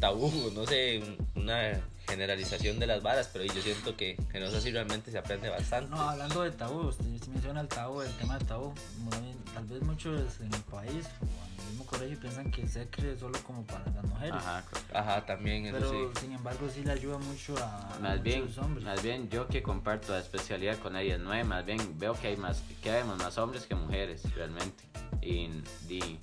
tabú, 0.00 0.50
no 0.54 0.66
sé, 0.66 0.98
un- 1.34 1.42
una 1.42 1.80
generalización 2.08 2.78
de 2.80 2.86
las 2.88 3.02
varas, 3.02 3.30
pero 3.32 3.44
yo 3.44 3.62
siento 3.62 3.96
que, 3.96 4.16
que 4.32 4.40
no 4.40 4.46
es 4.46 4.54
así, 4.54 4.72
realmente 4.72 5.10
se 5.12 5.18
aprende 5.18 5.48
bastante. 5.48 5.90
No, 5.90 6.00
hablando 6.00 6.42
de 6.42 6.50
tabú, 6.50 6.88
usted 6.88 7.04
menciona 7.04 7.60
el 7.60 7.68
tabú, 7.68 8.02
el 8.02 8.12
tema 8.14 8.36
del 8.38 8.46
tabú. 8.46 8.74
muy- 8.98 9.34
Tal 9.54 9.64
vez 9.66 9.82
muchos 9.82 10.40
en 10.40 10.52
el 10.54 10.60
país 10.62 11.06
o 11.20 11.24
en 11.24 11.60
el 11.60 11.66
mismo 11.70 11.84
colegio 11.86 12.18
piensan 12.20 12.50
que 12.52 12.62
el 12.62 12.68
secre 12.68 13.12
es 13.12 13.20
solo 13.20 13.38
como 13.44 13.64
para 13.64 13.84
las 13.92 14.04
mujeres. 14.04 14.34
Ajá. 14.34 14.64
Ajá, 14.94 15.26
también, 15.26 15.66
eso 15.66 15.76
pero 15.78 15.90
sí. 16.14 16.20
sin 16.20 16.32
embargo 16.32 16.68
sí 16.72 16.82
le 16.84 16.92
ayuda 16.92 17.18
mucho 17.18 17.56
a, 17.58 17.94
a 17.94 17.98
Más 17.98 18.22
bien, 18.22 18.42
muchos 18.42 18.58
hombres. 18.58 18.84
más 18.84 19.02
bien 19.02 19.28
yo 19.28 19.46
que 19.48 19.62
comparto 19.62 20.12
la 20.12 20.20
especialidad 20.20 20.78
con 20.78 20.96
ellas 20.96 21.18
nueve, 21.22 21.42
más 21.44 21.64
bien 21.66 21.98
veo 21.98 22.14
que 22.14 22.28
hay 22.28 22.36
más, 22.36 22.62
que 22.82 22.90
vemos 22.92 23.18
más 23.18 23.36
hombres 23.38 23.66
que 23.66 23.74
mujeres 23.74 24.22
realmente. 24.34 24.84
Y, 25.20 25.48
di, 25.88 26.18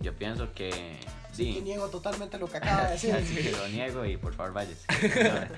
yo 0.00 0.14
pienso 0.14 0.52
que 0.54 0.98
Sí, 1.32 1.54
que 1.54 1.62
niego 1.62 1.88
totalmente 1.88 2.38
lo 2.38 2.48
que 2.48 2.56
acaba 2.58 2.86
de 2.86 2.92
decir. 2.92 3.14
Así 3.14 3.34
que 3.36 3.52
lo 3.52 3.68
niego 3.68 4.04
y 4.04 4.16
por 4.16 4.34
favor 4.34 4.52
váyase. 4.52 4.86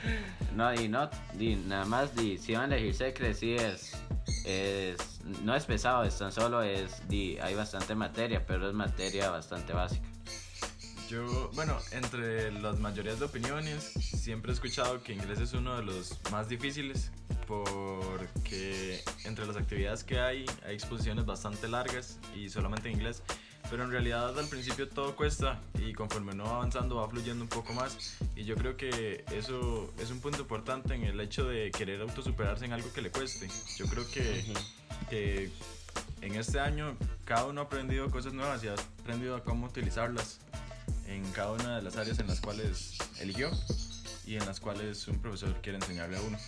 No, 0.55 0.71
no, 0.71 0.81
y 0.81 0.87
no, 0.87 1.09
di, 1.35 1.57
nada 1.57 1.87
más, 1.87 2.15
di, 2.15 2.37
si 2.37 2.53
van 2.53 2.73
a 2.73 2.77
elegir 2.77 2.95
secre, 2.95 3.33
sí 3.33 3.55
es, 3.55 3.93
es, 4.45 4.99
no 5.43 5.57
es 5.57 5.65
pesado, 5.65 6.05
es 6.05 6.19
tan 6.19 6.31
solo 6.31 6.63
es, 6.63 7.09
di, 7.09 7.39
hay 7.39 7.55
bastante 7.55 7.95
materia, 7.95 8.45
pero 8.47 8.69
es 8.69 8.75
materia 8.75 9.31
bastante 9.31 9.73
básica. 9.73 10.07
Yo, 11.09 11.51
bueno, 11.55 11.79
entre 11.93 12.53
las 12.53 12.79
mayorías 12.79 13.19
de 13.19 13.27
opiniones, 13.27 13.83
siempre 13.83 14.51
he 14.51 14.55
escuchado 14.55 15.03
que 15.03 15.15
inglés 15.15 15.41
es 15.41 15.53
uno 15.53 15.77
de 15.77 15.83
los 15.85 16.19
más 16.31 16.49
difíciles 16.49 17.11
porque 17.47 19.03
entre 19.25 19.47
las 19.47 19.57
actividades 19.57 20.05
que 20.05 20.19
hay 20.19 20.47
hay 20.65 20.75
exposiciones 20.75 21.27
bastante 21.27 21.69
largas 21.69 22.19
y 22.35 22.49
solamente 22.49 22.89
en 22.89 22.95
inglés. 22.95 23.23
Pero 23.71 23.85
en 23.85 23.91
realidad 23.91 24.39
al 24.39 24.49
principio 24.49 24.89
todo 24.89 25.17
cuesta 25.17 25.61
y 25.79 25.93
conforme 25.93 26.33
uno 26.33 26.45
va 26.45 26.57
avanzando 26.57 26.97
va 26.97 27.09
fluyendo 27.09 27.43
un 27.43 27.49
poco 27.49 27.73
más. 27.73 28.17
Y 28.37 28.45
yo 28.45 28.55
creo 28.57 28.77
que 28.77 29.25
eso 29.33 29.93
es 29.99 30.11
un 30.11 30.21
punto 30.21 30.41
importante 30.41 30.95
en 30.95 31.05
el 31.05 31.19
hecho 31.21 31.49
de 31.49 31.71
querer 31.71 32.01
autosuperarse 32.01 32.65
en 32.65 32.73
algo 32.73 32.93
que 32.93 33.03
le 33.03 33.11
cueste. 33.11 33.49
Yo 33.77 33.87
creo 33.87 34.05
que, 34.11 34.45
que 35.09 35.51
en 36.21 36.35
este 36.35 36.61
año 36.61 36.97
cada 37.25 37.47
uno 37.47 37.63
ha 37.63 37.65
aprendido 37.65 38.11
cosas 38.11 38.33
nuevas 38.33 38.63
y 38.65 38.69
ha 38.69 38.75
aprendido 38.75 39.37
a 39.37 39.43
cómo 39.43 39.67
utilizarlas 39.67 40.41
en 41.07 41.25
cada 41.33 41.53
una 41.53 41.77
de 41.77 41.83
las 41.83 41.97
áreas 41.97 42.19
en 42.19 42.27
las 42.27 42.41
cuales 42.41 42.99
eligió 43.21 43.51
y 44.33 44.37
en 44.37 44.47
las 44.47 44.61
cuales 44.61 45.07
un 45.09 45.19
profesor 45.19 45.55
quiere 45.61 45.77
enseñarle 45.77 46.17
a 46.17 46.23
uno. 46.23 46.39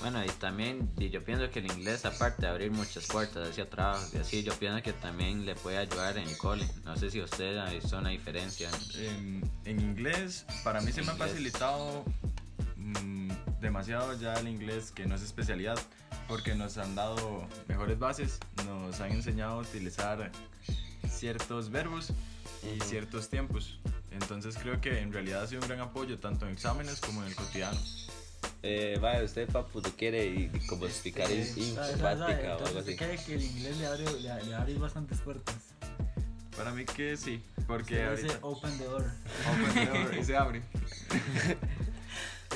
Bueno, 0.00 0.24
y 0.24 0.28
también 0.28 0.90
di, 0.96 1.08
yo 1.08 1.22
pienso 1.22 1.48
que 1.50 1.60
el 1.60 1.66
inglés, 1.66 2.04
aparte 2.04 2.42
de 2.42 2.48
abrir 2.48 2.72
muchas 2.72 3.06
puertas 3.06 3.48
hacia 3.48 3.70
trabajos 3.70 4.12
y 4.12 4.18
así, 4.18 4.42
yo 4.42 4.52
pienso 4.54 4.82
que 4.82 4.92
también 4.92 5.46
le 5.46 5.54
puede 5.54 5.78
ayudar 5.78 6.18
en 6.18 6.28
el 6.28 6.36
cole. 6.36 6.66
No 6.84 6.96
sé 6.96 7.10
si 7.12 7.20
usted 7.20 7.56
ha 7.58 7.70
visto 7.70 7.96
una 7.96 8.08
diferencia. 8.08 8.68
En, 8.96 9.48
en 9.64 9.78
inglés, 9.80 10.46
para 10.64 10.80
mí 10.80 10.90
se 10.90 11.02
me 11.02 11.10
ha 11.10 11.12
Inglés. 11.12 11.30
facilitado 11.30 12.04
mm, 12.76 13.30
demasiado 13.60 14.18
ya 14.18 14.34
el 14.34 14.48
inglés, 14.48 14.90
que 14.90 15.06
no 15.06 15.14
es 15.14 15.22
especialidad, 15.22 15.78
porque 16.26 16.56
nos 16.56 16.76
han 16.76 16.96
dado 16.96 17.46
mejores 17.68 18.00
bases, 18.00 18.40
nos 18.66 19.00
han 19.00 19.12
enseñado 19.12 19.60
a 19.60 19.62
utilizar 19.62 20.32
ciertos 21.08 21.70
verbos 21.70 22.12
y 22.64 22.80
ciertos 22.82 23.28
tiempos. 23.28 23.78
Entonces 24.20 24.56
creo 24.60 24.80
que 24.80 25.00
en 25.00 25.12
realidad 25.12 25.42
ha 25.42 25.46
sido 25.46 25.62
un 25.62 25.68
gran 25.68 25.80
apoyo 25.80 26.18
tanto 26.18 26.46
en 26.46 26.52
exámenes 26.52 27.00
como 27.00 27.22
en 27.22 27.28
el 27.28 27.34
cotidiano. 27.36 27.78
Eh, 28.62 28.98
vaya, 29.00 29.22
usted, 29.22 29.48
papu, 29.48 29.80
¿tú 29.80 29.90
quiere 29.96 30.50
como 30.68 30.86
explicar 30.86 31.30
Este, 31.30 31.60
¿Sabe- 31.62 31.74
sabe- 31.74 31.74
sabe? 31.74 31.92
informática 31.92 32.48
o 32.48 32.52
algo 32.58 32.66
Entonces, 32.68 32.76
así? 32.82 32.90
¿usted 32.92 33.06
cree 33.06 33.24
que 33.24 33.34
el 33.34 33.42
inglés 33.42 33.76
le 33.78 33.86
abre, 33.86 34.04
le, 34.20 34.44
le 34.44 34.54
abre 34.54 34.74
bastantes 34.74 35.18
puertas? 35.20 35.54
Para 36.56 36.72
mí 36.72 36.84
que 36.84 37.16
sí, 37.16 37.40
porque 37.68 37.94
Se 37.94 38.04
ahorita 38.04 38.26
dice 38.26 38.38
open 38.42 38.78
the 38.78 38.84
door. 38.84 39.04
open 39.52 39.74
the 39.74 39.86
door 39.86 40.18
y 40.18 40.24
se 40.24 40.36
abre. 40.36 40.62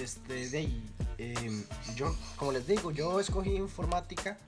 Este, 0.02 0.48
de 0.48 0.58
ahí, 0.58 0.82
eh, 1.18 1.64
yo, 1.94 2.16
como 2.36 2.50
les 2.52 2.66
digo, 2.66 2.90
yo 2.90 3.20
escogí 3.20 3.50
informática 3.54 4.38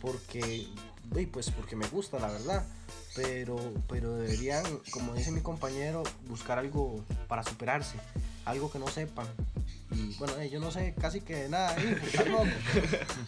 porque, 0.00 0.68
uy, 1.14 1.26
pues 1.26 1.50
porque 1.50 1.76
me 1.76 1.86
gusta, 1.88 2.18
la 2.18 2.28
verdad. 2.28 2.64
Pero, 3.14 3.56
pero 3.88 4.14
deberían, 4.16 4.64
como 4.90 5.14
dice 5.14 5.30
mi 5.32 5.40
compañero, 5.40 6.02
buscar 6.28 6.58
algo 6.58 7.02
para 7.28 7.42
superarse, 7.42 7.96
algo 8.44 8.70
que 8.70 8.78
no 8.78 8.88
sepan. 8.88 9.26
Y 9.90 10.14
bueno, 10.18 10.36
eh, 10.38 10.50
yo 10.50 10.60
no 10.60 10.70
sé 10.70 10.94
casi 11.00 11.20
que 11.22 11.48
nada 11.48 11.70
ahí, 11.74 11.96
está 12.04 12.24
loco. 12.24 12.44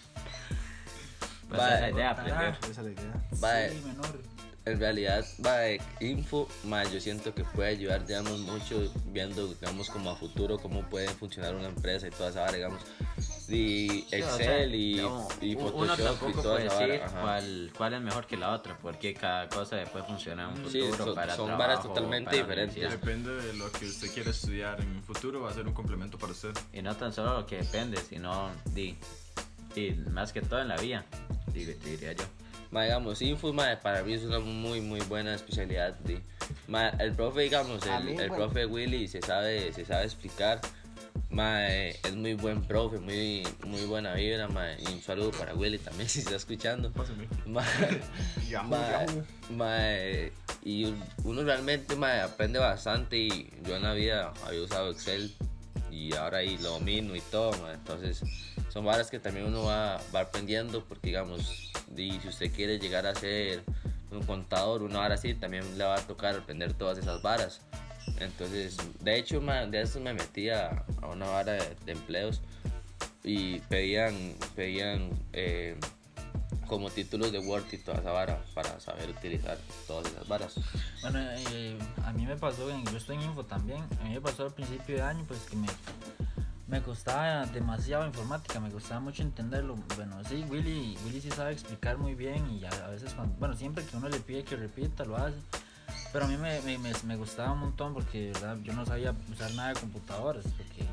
Pues 1.49 1.61
Vale. 1.61 1.75
esa 1.77 1.87
es 1.89 1.95
la 1.95 1.99
idea, 1.99 2.11
aprender. 2.11 2.59
Esa 2.61 2.69
es 2.71 2.79
la 2.79 2.91
idea. 2.91 3.25
Vaya, 3.41 3.71
Sí, 3.71 3.83
menor. 3.87 4.21
en 4.67 4.79
realidad, 4.81 5.25
vaya, 5.39 5.83
info, 6.01 6.47
ma, 6.65 6.85
yo 6.85 7.01
siento 7.01 7.35
que 7.35 7.43
puede 7.43 7.71
ayudar, 7.71 8.07
digamos, 8.07 8.41
mucho 8.41 8.93
viendo, 9.07 9.49
digamos, 9.55 9.89
como 9.89 10.11
a 10.11 10.17
futuro 10.17 10.59
cómo 10.59 10.83
puede 10.91 11.09
funcionar 11.09 11.55
una 11.55 11.69
empresa 11.69 12.07
y 12.07 12.11
toda 12.11 12.29
esa 12.29 12.53
digamos, 12.53 12.83
y 13.51 13.89
Sí, 13.89 14.05
o 14.07 14.09
sea, 14.09 14.19
Excel 14.63 14.75
y, 14.75 14.97
no, 14.97 15.29
y 15.41 15.55
uno 15.55 15.71
Photoshop 15.71 15.99
y 15.99 16.03
tampoco 16.03 16.43
toda 16.43 16.55
puede 16.69 16.89
decir 16.93 17.01
cuál, 17.21 17.73
cuál 17.77 17.95
es 17.95 18.01
mejor 18.03 18.27
que 18.27 18.37
la 18.37 18.51
otra, 18.53 18.77
porque 18.79 19.15
cada 19.15 19.49
cosa 19.49 19.83
puede 19.93 20.05
funcionar 20.05 20.51
en 20.55 20.65
un 20.65 20.71
Sí, 20.71 20.81
futuro 20.83 21.05
son- 21.07 21.15
para 21.15 21.35
son 21.37 21.47
trabajo, 21.47 21.69
varas 21.69 21.83
totalmente 21.83 22.25
para 22.27 22.37
diferentes. 22.37 22.91
Depende 22.91 23.31
de 23.35 23.53
lo 23.55 23.71
que 23.73 23.87
usted 23.87 24.13
quiera 24.13 24.31
estudiar 24.31 24.81
en 24.81 24.89
un 24.97 25.03
futuro, 25.03 25.41
va 25.41 25.51
a 25.51 25.55
ser 25.55 25.67
un 25.67 25.73
complemento 25.75 26.19
para 26.19 26.33
usted. 26.33 26.51
Y 26.73 26.83
no 26.83 26.95
tan 26.97 27.13
solo 27.13 27.41
lo 27.41 27.47
que 27.47 27.57
depende, 27.59 27.97
sino 27.99 28.51
di, 28.67 28.97
di, 29.75 29.93
más 30.11 30.33
que 30.33 30.43
todo 30.43 30.61
en 30.61 30.69
la 30.69 30.77
vida, 30.77 31.05
di- 31.53 31.65
diría 31.65 32.13
yo. 32.13 32.25
Ma, 32.71 32.83
digamos, 32.85 33.23
info, 33.23 33.51
ma, 33.55 33.81
para 33.83 34.03
mí 34.03 34.13
es 34.13 34.25
una 34.25 34.41
muy, 34.41 34.83
muy 34.83 35.01
buena 35.01 35.35
especialidad. 35.35 35.95
di. 36.01 36.19
Ma, 36.67 36.89
el 36.91 37.13
profe, 37.13 37.41
digamos, 37.43 37.83
A 37.87 37.97
el, 37.97 38.21
el 38.21 38.31
profe 38.31 38.67
Willy 38.67 39.09
se 39.09 39.23
sabe, 39.23 39.73
se 39.73 39.87
sabe 39.87 40.05
explicar. 40.05 40.61
Ma, 41.39 41.69
eh, 41.71 41.97
es 42.03 42.17
muy 42.17 42.35
buen 42.35 42.63
profe, 42.63 42.99
muy, 42.99 43.47
muy 43.65 43.83
buena 43.85 44.13
vibra, 44.15 44.49
ma, 44.49 44.73
y 44.73 44.93
un 44.93 45.01
saludo 45.01 45.31
para 45.31 45.55
Willy 45.55 45.79
también 45.79 46.09
si 46.09 46.19
está 46.19 46.35
escuchando. 46.35 46.91
Pásame. 46.91 47.29
Ma, 47.47 47.65
Yahoo, 48.51 48.67
ma, 48.69 48.91
Yahoo. 49.07 49.25
ma, 49.51 49.77
eh, 49.79 50.33
y 50.65 50.87
un- 50.87 51.05
uno 51.23 51.45
realmente 51.45 51.95
ma, 51.95 52.25
aprende 52.25 52.59
bastante 52.59 53.17
y 53.19 53.53
yo 53.65 53.77
en 53.77 53.85
la 53.85 53.93
vida 53.93 54.33
había 54.45 54.63
usado 54.63 54.91
Excel 54.91 55.33
y 55.93 56.13
ahora 56.17 56.39
ahí 56.39 56.59
lo 56.59 56.71
domino 56.71 57.15
y 57.15 57.21
todo, 57.21 57.53
ma, 57.63 57.73
entonces 57.73 58.21
son 58.69 58.85
varas 58.85 59.09
que 59.09 59.21
también 59.21 59.47
uno 59.47 59.63
va, 59.63 60.01
va 60.13 60.23
aprendiendo 60.23 60.83
porque 60.87 61.07
digamos, 61.07 61.71
di, 61.87 62.19
si 62.21 62.27
usted 62.27 62.51
quiere 62.51 62.81
llegar 62.81 63.07
a 63.07 63.15
ser 63.15 63.63
un 64.11 64.25
contador, 64.25 64.83
una 64.83 64.99
vara 64.99 65.15
así, 65.15 65.35
también 65.35 65.79
le 65.79 65.85
va 65.85 65.99
a 65.99 66.01
tocar 66.01 66.35
aprender 66.35 66.73
todas 66.73 66.99
esas 66.99 67.23
varas. 67.23 67.61
Entonces, 68.21 68.77
de 69.01 69.19
hecho, 69.19 69.41
de 69.41 69.81
eso 69.81 70.01
me 70.01 70.13
metí 70.13 70.51
a, 70.51 70.85
a 71.03 71.07
una 71.07 71.27
vara 71.27 71.53
de, 71.53 71.77
de 71.85 71.93
empleos 71.93 72.41
y 73.23 73.61
pedían, 73.61 74.15
pedían 74.57 75.11
eh, 75.33 75.79
como 76.67 76.91
títulos 76.91 77.33
de 77.33 77.39
Word 77.39 77.65
y 77.73 77.79
toda 77.79 77.99
esa 77.99 78.13
vara 78.13 78.43
para 78.55 78.79
saber 78.81 79.11
utilizar 79.11 79.59
todas 79.87 80.13
esas 80.13 80.27
varas. 80.29 80.55
Bueno, 81.03 81.19
eh, 81.53 81.79
a 82.05 82.13
mí 82.13 82.27
me 82.27 82.37
pasó, 82.37 82.69
yo 82.69 82.97
estoy 82.97 83.17
en 83.17 83.23
info 83.23 83.45
también, 83.45 83.83
a 84.01 84.05
mí 84.05 84.11
me 84.11 84.21
pasó 84.21 84.45
al 84.45 84.55
principio 84.55 84.97
de 84.97 85.03
año, 85.03 85.25
pues 85.27 85.41
que 85.49 85.57
me, 85.57 85.69
me 86.67 86.83
costaba 86.83 87.47
demasiado 87.47 88.07
informática, 88.07 88.61
me 88.61 88.71
costaba 88.71 89.01
mucho 89.01 89.23
entenderlo. 89.23 89.77
Bueno, 89.97 90.23
sí, 90.25 90.45
Willy, 90.49 90.99
Willy 91.05 91.21
sí 91.21 91.31
sabe 91.31 91.53
explicar 91.53 91.97
muy 91.99 92.15
bien 92.15 92.51
y 92.51 92.65
a, 92.65 92.71
a 92.87 92.89
veces, 92.91 93.15
cuando, 93.15 93.35
bueno, 93.39 93.57
siempre 93.57 93.85
que 93.85 93.97
uno 93.97 94.09
le 94.09 94.21
pide 94.21 94.45
que 94.45 94.57
repita, 94.57 95.05
lo 95.05 95.17
hace. 95.17 95.39
Pero 96.13 96.25
a 96.25 96.29
mí 96.29 96.37
me, 96.37 96.61
me, 96.63 96.79
me- 96.79 96.93
me 97.05 97.17
gustaba 97.17 97.53
un 97.53 97.61
montón 97.61 97.95
porque 97.95 98.27
de 98.27 98.33
verdad, 98.33 98.57
yo 98.63 98.73
no 98.73 98.87
sabía 98.87 99.15
usar 99.33 99.53
nada 99.55 99.71
de 99.75 99.81
computadoras, 99.81 100.45
porque 100.57 100.85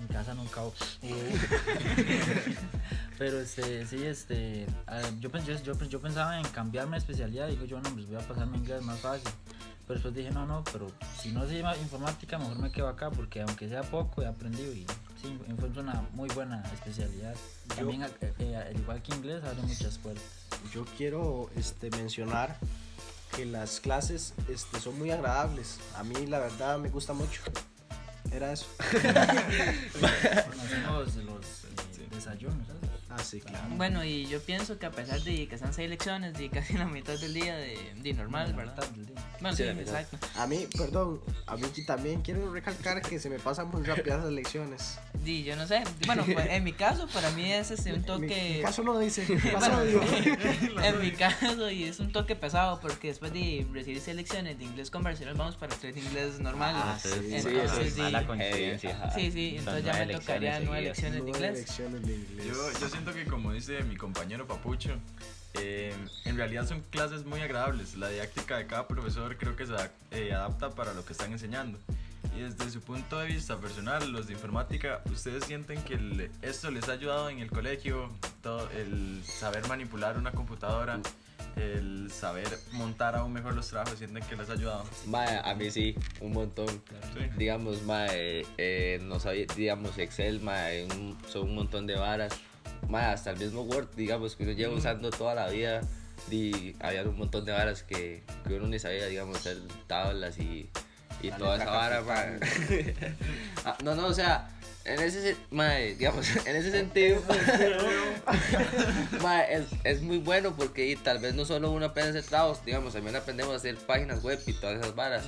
en 0.00 0.06
casa 0.08 0.34
nunca 0.34 0.62
hubo. 0.62 0.74
Pero 3.18 3.40
este, 3.40 3.86
sí, 3.86 4.04
este, 4.04 4.66
yo, 5.20 5.30
yo, 5.30 5.62
yo, 5.62 5.74
yo 5.84 6.00
pensaba 6.00 6.38
en 6.38 6.44
cambiarme 6.48 6.92
de 6.92 6.98
especialidad, 6.98 7.48
digo 7.48 7.64
yo, 7.66 7.80
no, 7.80 7.90
pues 7.90 8.06
voy 8.06 8.16
a 8.16 8.20
pasarme 8.26 8.56
inglés 8.58 8.82
más 8.82 8.98
fácil. 9.00 9.28
Pero 9.86 9.94
después 9.94 10.14
dije, 10.14 10.30
no, 10.30 10.46
no, 10.46 10.64
pero 10.72 10.90
si 11.20 11.30
no 11.32 11.46
se 11.46 11.58
llama 11.58 11.76
informática, 11.76 12.38
mejor 12.38 12.58
me 12.58 12.72
quedo 12.72 12.88
acá, 12.88 13.10
porque 13.10 13.42
aunque 13.42 13.68
sea 13.68 13.82
poco, 13.82 14.22
he 14.22 14.26
aprendido 14.26 14.72
y 14.72 14.86
sí, 15.20 15.38
fue 15.58 15.68
una 15.82 16.06
muy 16.12 16.28
buena 16.30 16.62
especialidad. 16.72 17.34
También, 17.68 18.02
eh, 18.02 18.32
eh, 18.38 18.56
al 18.56 18.76
igual 18.80 19.02
que 19.02 19.14
inglés, 19.14 19.42
abre 19.44 19.60
muchas 19.62 19.98
puertas. 19.98 20.24
Yo 20.72 20.84
quiero 20.96 21.50
este, 21.56 21.90
mencionar 21.90 22.56
que 23.34 23.44
las 23.46 23.80
clases 23.80 24.34
este, 24.48 24.80
son 24.80 24.98
muy 24.98 25.10
agradables. 25.10 25.78
A 25.96 26.04
mí 26.04 26.26
la 26.26 26.38
verdad 26.38 26.78
me 26.78 26.88
gusta 26.88 27.12
mucho. 27.12 27.42
Era 28.30 28.52
eso. 28.52 28.66
Conocemos 30.50 31.16
los 31.16 31.64
eh, 31.64 32.08
desayunos, 32.10 32.66
¿sabes? 32.66 32.91
Ah, 33.14 33.22
sí, 33.22 33.40
claro. 33.40 33.66
Bueno, 33.76 34.04
y 34.04 34.26
yo 34.26 34.40
pienso 34.40 34.78
que 34.78 34.86
a 34.86 34.90
pesar 34.90 35.20
de 35.20 35.46
que 35.46 35.58
sean 35.58 35.74
seis 35.74 35.90
lecciones, 35.90 36.32
de 36.34 36.48
casi 36.48 36.74
la 36.74 36.86
mitad 36.86 37.18
del 37.18 37.34
día 37.34 37.56
de, 37.56 37.78
de 37.96 38.12
normal, 38.14 38.50
La 38.50 38.56
¿verdad? 38.56 38.74
mitad 38.76 38.88
del 38.88 39.06
día. 39.06 39.16
Bueno, 39.40 39.56
Sí, 39.56 39.64
sí, 39.64 39.68
exacto. 39.70 40.18
A 40.36 40.46
mí, 40.46 40.66
perdón, 40.78 41.20
a 41.46 41.56
mí 41.56 41.64
también 41.86 42.22
quiero 42.22 42.50
recalcar 42.52 43.02
que 43.02 43.18
se 43.18 43.28
me 43.28 43.38
pasan 43.38 43.68
muy 43.68 43.82
rápidas 43.82 44.22
las 44.24 44.32
lecciones. 44.32 44.98
Di, 45.24 45.42
yo 45.42 45.56
no 45.56 45.66
sé. 45.66 45.82
Bueno, 46.06 46.24
pues, 46.24 46.48
en 46.50 46.64
mi 46.64 46.72
caso, 46.72 47.06
para 47.08 47.30
mí 47.32 47.52
es 47.52 47.70
este, 47.70 47.90
un 47.92 47.96
En 47.96 48.00
mi, 48.00 48.06
toque. 48.06 48.54
mi 48.56 48.62
caso 48.62 48.82
no 48.82 48.98
dice, 48.98 49.26
mi 49.28 49.36
Bueno, 49.40 49.60
caso 49.60 49.84
digo. 49.84 50.02
en 50.84 51.00
mi 51.00 51.10
caso, 51.12 51.70
y 51.70 51.84
es 51.84 52.00
un 52.00 52.12
toque 52.12 52.34
pesado 52.36 52.80
porque 52.80 53.08
después 53.08 53.32
de 53.32 53.66
recibir 53.72 54.00
seis 54.00 54.16
lecciones 54.16 54.56
de 54.58 54.64
inglés 54.64 54.90
conversacional, 54.90 55.34
vamos 55.36 55.56
para 55.56 55.74
tres 55.76 55.96
inglés 55.96 56.40
normal. 56.40 56.74
Ah, 56.76 56.98
sí, 57.00 57.08
Entonces, 57.12 57.42
sí, 57.42 57.48
Entonces, 57.58 57.94
sí, 57.94 58.00
mala 58.00 58.20
sí. 58.20 58.26
coincidencia. 58.26 59.10
Sí, 59.14 59.30
sí, 59.32 59.50
Son 59.50 59.58
entonces 59.58 59.84
ya 59.84 60.04
me 60.06 60.12
tocaría 60.14 60.60
nueve 60.60 60.94
seguidas. 60.94 60.96
lecciones 60.96 61.12
de 61.12 61.18
Nueve 61.20 61.38
inglés. 61.46 61.58
lecciones 61.58 62.02
de 62.06 62.14
inglés. 62.14 62.46
Yo, 62.46 62.80
yo 62.80 62.88
siento 63.02 63.14
que 63.18 63.24
como 63.28 63.52
dice 63.52 63.82
mi 63.82 63.96
compañero 63.96 64.46
Papucho, 64.46 64.90
eh, 65.54 65.92
en 66.24 66.36
realidad 66.36 66.66
son 66.68 66.80
clases 66.90 67.24
muy 67.24 67.40
agradables. 67.40 67.96
La 67.96 68.08
didáctica 68.08 68.56
de 68.58 68.66
cada 68.66 68.86
profesor 68.86 69.36
creo 69.36 69.56
que 69.56 69.66
se 69.66 69.74
eh, 70.12 70.32
adapta 70.32 70.70
para 70.70 70.92
lo 70.94 71.04
que 71.04 71.12
están 71.12 71.32
enseñando. 71.32 71.78
Y 72.36 72.40
desde 72.42 72.70
su 72.70 72.80
punto 72.80 73.18
de 73.18 73.26
vista 73.26 73.58
personal, 73.58 74.10
los 74.12 74.28
de 74.28 74.34
informática, 74.34 75.02
¿ustedes 75.12 75.44
sienten 75.44 75.82
que 75.82 75.94
el- 75.94 76.30
esto 76.42 76.70
les 76.70 76.88
ha 76.88 76.92
ayudado 76.92 77.28
en 77.28 77.40
el 77.40 77.50
colegio? 77.50 78.08
Todo, 78.42 78.70
el 78.70 79.20
saber 79.24 79.66
manipular 79.66 80.16
una 80.16 80.30
computadora, 80.30 81.00
el 81.56 82.10
saber 82.12 82.48
montar 82.70 83.16
aún 83.16 83.32
mejor 83.32 83.54
los 83.54 83.66
trabajos, 83.68 83.98
¿sienten 83.98 84.22
que 84.24 84.36
les 84.36 84.48
ha 84.48 84.52
ayudado? 84.52 84.84
Mae, 85.06 85.40
a 85.44 85.54
mí 85.54 85.70
sí, 85.72 85.96
un 86.20 86.32
montón. 86.32 86.68
Sí. 86.68 87.26
Digamos, 87.36 87.82
mae, 87.82 88.46
eh, 88.56 89.00
no 89.02 89.18
sabía, 89.18 89.46
digamos, 89.56 89.98
Excel, 89.98 90.40
mae, 90.40 90.84
un- 90.84 91.18
son 91.28 91.48
un 91.48 91.54
montón 91.56 91.86
de 91.88 91.96
varas. 91.96 92.32
Mae, 92.88 93.06
hasta 93.06 93.30
el 93.30 93.38
mismo 93.38 93.62
Word, 93.62 93.88
digamos, 93.96 94.36
que 94.36 94.42
uno 94.44 94.52
lleva 94.52 94.74
usando 94.74 95.10
toda 95.10 95.34
la 95.34 95.48
vida. 95.48 95.80
Y 96.30 96.76
había 96.80 97.02
un 97.02 97.16
montón 97.18 97.44
de 97.44 97.52
varas 97.52 97.82
que, 97.82 98.22
que 98.46 98.54
uno 98.54 98.66
ni 98.68 98.78
sabía, 98.78 99.06
digamos, 99.06 99.36
hacer 99.38 99.58
tablas 99.86 100.38
y, 100.38 100.68
y 101.22 101.30
toda 101.32 101.56
esa 101.56 101.70
vara, 101.70 102.02
mae. 102.02 102.38
Ah, 103.64 103.76
no, 103.82 103.94
no, 103.94 104.06
o 104.06 104.14
sea, 104.14 104.48
en 104.84 105.00
ese, 105.00 105.22
se- 105.22 105.36
mae, 105.50 105.94
digamos, 105.96 106.26
en 106.46 106.56
ese 106.56 106.70
sentido, 106.70 107.22
mae, 109.22 109.54
es, 109.54 109.64
es 109.84 110.02
muy 110.02 110.18
bueno 110.18 110.54
porque 110.56 110.86
y 110.88 110.96
tal 110.96 111.18
vez 111.18 111.34
no 111.34 111.44
solo 111.44 111.70
uno 111.70 111.86
aprende 111.86 112.10
a 112.10 112.20
hacer 112.20 112.28
trabajos, 112.28 112.64
digamos, 112.64 112.92
también 112.92 113.16
aprendemos 113.16 113.52
a 113.52 113.56
hacer 113.56 113.76
páginas 113.76 114.22
web 114.22 114.40
y 114.46 114.52
todas 114.52 114.78
esas 114.80 114.94
varas. 114.94 115.24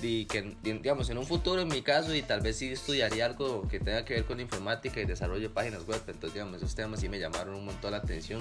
Y 0.00 0.26
que, 0.26 0.42
di- 0.62 0.72
digamos, 0.74 1.10
en 1.10 1.18
un 1.18 1.26
futuro, 1.26 1.60
en 1.60 1.68
mi 1.68 1.82
caso, 1.82 2.14
y 2.14 2.22
tal 2.22 2.40
vez 2.40 2.56
sí 2.56 2.68
estudiaría 2.68 3.26
algo 3.26 3.66
que 3.68 3.80
tenga 3.80 4.04
que 4.04 4.14
ver 4.14 4.24
con 4.24 4.38
informática 4.40 5.00
y 5.00 5.04
desarrollo 5.06 5.48
de 5.48 5.50
páginas 5.50 5.86
web. 5.86 6.00
Entonces, 6.06 6.34
digamos, 6.34 6.56
esos 6.58 6.74
temas 6.74 7.00
sí 7.00 7.08
me 7.08 7.18
llamaron 7.18 7.54
un 7.56 7.64
montón 7.64 7.90
la 7.92 7.98
atención. 7.98 8.40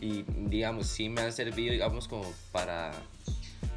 Y, 0.00 0.24
digamos, 0.48 0.86
sí 0.88 1.08
me 1.08 1.22
han 1.22 1.32
servido, 1.32 1.72
digamos, 1.72 2.06
como 2.06 2.30
para 2.52 2.92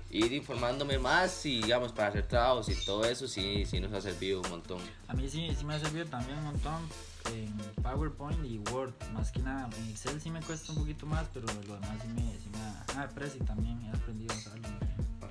ir 0.10 0.32
informándome 0.34 1.00
más 1.00 1.46
y, 1.46 1.62
digamos, 1.62 1.92
para 1.92 2.10
hacer 2.10 2.28
trabajos 2.28 2.70
y 2.70 2.76
todo 2.86 3.04
eso, 3.06 3.28
sí, 3.28 3.66
sí 3.66 3.80
nos 3.80 3.94
ha 3.94 4.02
servido 4.02 4.42
un 4.42 4.50
montón. 4.50 4.80
A 5.08 5.14
mí 5.14 5.28
sí, 5.30 5.50
sí 5.58 5.66
me 5.66 5.74
ha 5.76 5.80
servido 5.80 6.06
también 6.06 6.38
un 6.40 6.44
montón 6.46 6.88
en 7.34 7.52
PowerPoint 7.82 8.46
y 8.46 8.60
Word. 8.72 8.94
Más 9.14 9.32
que 9.32 9.40
nada, 9.40 9.70
en 9.78 9.90
Excel 9.90 10.20
sí 10.22 10.30
me 10.30 10.42
cuesta 10.42 10.72
un 10.74 10.80
poquito 10.80 11.06
más, 11.06 11.26
pero 11.34 11.48
lo 11.68 11.74
demás 11.76 11.98
sí 12.02 12.08
me, 12.10 12.22
sí 12.38 12.50
me. 12.52 12.60
Ah, 12.96 13.10
también 13.48 13.82
he 13.82 13.90
aprendido 13.90 14.34
a 14.34 14.38
usarlo 14.38 14.68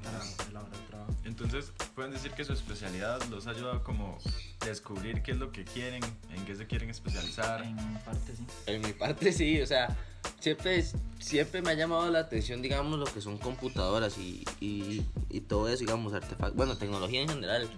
para 0.02 0.18
elaborar 0.48 0.78
trabajo. 0.88 1.14
Entonces, 1.24 1.72
pueden 1.94 2.12
decir 2.12 2.32
que 2.32 2.44
su 2.44 2.52
especialidad 2.52 3.22
los 3.30 3.46
ha 3.46 3.50
ayudado 3.50 3.82
como 3.82 4.18
descubrir 4.64 5.22
qué 5.22 5.32
es 5.32 5.38
lo 5.38 5.52
que 5.52 5.64
quieren, 5.64 6.02
en 6.34 6.44
qué 6.44 6.54
se 6.54 6.66
quieren 6.66 6.90
especializar. 6.90 7.62
En 7.62 7.76
parte 8.04 8.36
sí. 8.36 8.46
En 8.66 8.82
mi 8.82 8.92
parte 8.92 9.32
sí, 9.32 9.60
o 9.60 9.66
sea, 9.66 9.96
siempre, 10.40 10.84
siempre 11.18 11.62
me 11.62 11.70
ha 11.70 11.74
llamado 11.74 12.10
la 12.10 12.20
atención, 12.20 12.62
digamos, 12.62 12.98
lo 12.98 13.06
que 13.06 13.20
son 13.20 13.38
computadoras 13.38 14.18
y, 14.18 14.44
y, 14.60 15.04
y 15.30 15.40
todo 15.40 15.68
eso, 15.68 15.80
digamos, 15.80 16.12
artefactos, 16.12 16.56
bueno, 16.56 16.76
tecnología 16.76 17.22
en 17.22 17.28
general, 17.28 17.68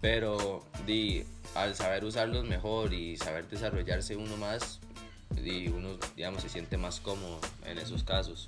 pero 0.00 0.64
di, 0.86 1.24
al 1.54 1.74
saber 1.74 2.04
usarlos 2.04 2.46
mejor 2.46 2.92
y 2.92 3.16
saber 3.16 3.48
desarrollarse 3.48 4.16
uno 4.16 4.36
más, 4.36 4.80
di, 5.30 5.68
uno, 5.68 5.96
digamos, 6.16 6.42
se 6.42 6.48
siente 6.48 6.76
más 6.76 7.00
cómodo 7.00 7.40
en 7.64 7.78
esos 7.78 8.04
casos. 8.04 8.46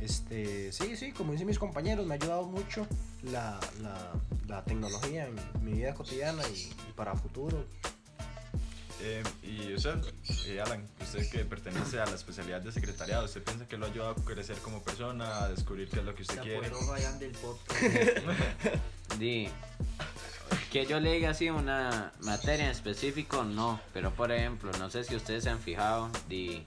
Este, 0.00 0.72
sí, 0.72 0.96
sí, 0.96 1.12
como 1.12 1.32
dicen 1.32 1.46
mis 1.46 1.58
compañeros, 1.58 2.06
me 2.06 2.14
ha 2.14 2.16
ayudado 2.16 2.46
mucho 2.46 2.86
la, 3.22 3.58
la, 3.82 4.12
la 4.46 4.64
tecnología 4.64 5.26
en 5.26 5.64
mi 5.64 5.72
vida 5.72 5.94
cotidiana 5.94 6.42
y, 6.48 6.72
y 6.88 6.92
para 6.94 7.14
futuro. 7.14 7.64
Eh, 9.00 9.22
y 9.42 9.74
usted, 9.74 9.96
eh, 10.46 10.60
Alan, 10.60 10.84
usted 11.00 11.30
que 11.30 11.44
pertenece 11.44 12.00
a 12.00 12.06
la 12.06 12.16
especialidad 12.16 12.60
de 12.60 12.72
secretariado, 12.72 13.24
¿usted 13.24 13.42
piensa 13.42 13.66
que 13.68 13.76
lo 13.76 13.86
ha 13.86 13.88
ayudado 13.90 14.10
a 14.10 14.24
crecer 14.24 14.56
como 14.58 14.82
persona, 14.82 15.44
a 15.44 15.48
descubrir 15.48 15.88
qué 15.88 16.00
es 16.00 16.04
lo 16.04 16.14
que 16.14 16.22
usted 16.22 16.40
quiere? 16.40 16.68
del 17.18 17.32
podcast. 17.32 17.78
Di, 19.18 19.48
que 20.72 20.86
yo 20.86 20.98
le 21.00 21.12
diga 21.12 21.30
así 21.30 21.48
una 21.48 22.12
materia 22.20 22.64
en 22.64 22.70
específico, 22.70 23.44
no. 23.44 23.80
Pero 23.92 24.12
por 24.12 24.32
ejemplo, 24.32 24.70
no 24.78 24.90
sé 24.90 25.04
si 25.04 25.14
ustedes 25.14 25.44
se 25.44 25.50
han 25.50 25.60
fijado, 25.60 26.10
di, 26.28 26.62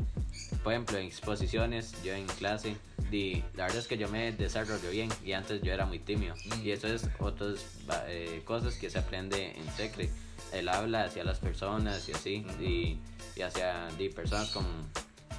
por 0.63 0.73
ejemplo, 0.73 0.97
en 0.97 1.05
exposiciones, 1.05 1.93
yo 2.03 2.13
en 2.13 2.27
clase, 2.27 2.77
di, 3.11 3.43
la 3.55 3.65
verdad 3.65 3.79
es 3.79 3.87
que 3.87 3.97
yo 3.97 4.09
me 4.09 4.31
desarrollo 4.31 4.89
bien 4.89 5.09
y 5.23 5.33
antes 5.33 5.61
yo 5.61 5.71
era 5.71 5.85
muy 5.85 5.99
tímido. 5.99 6.33
Y 6.63 6.71
eso 6.71 6.87
es 6.87 7.07
otras 7.19 7.59
eh, 8.07 8.41
cosas 8.45 8.75
que 8.75 8.89
se 8.89 8.97
aprende 8.97 9.55
en 9.55 9.69
secret. 9.73 10.09
El 10.51 10.67
habla 10.69 11.03
hacia 11.03 11.23
las 11.23 11.39
personas 11.39 12.09
y 12.09 12.13
así, 12.13 12.45
y, 12.59 12.99
y 13.35 13.41
hacia 13.41 13.87
personas 14.15 14.49
con 14.49 14.65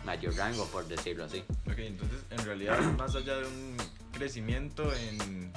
mayor 0.04 0.34
rango, 0.36 0.66
por 0.66 0.86
decirlo 0.86 1.24
así. 1.24 1.42
Ok, 1.66 1.78
entonces 1.78 2.18
en 2.30 2.44
realidad 2.44 2.80
más 2.96 3.14
allá 3.14 3.36
de 3.36 3.46
un 3.46 3.76
crecimiento 4.12 4.84
en 4.94 5.52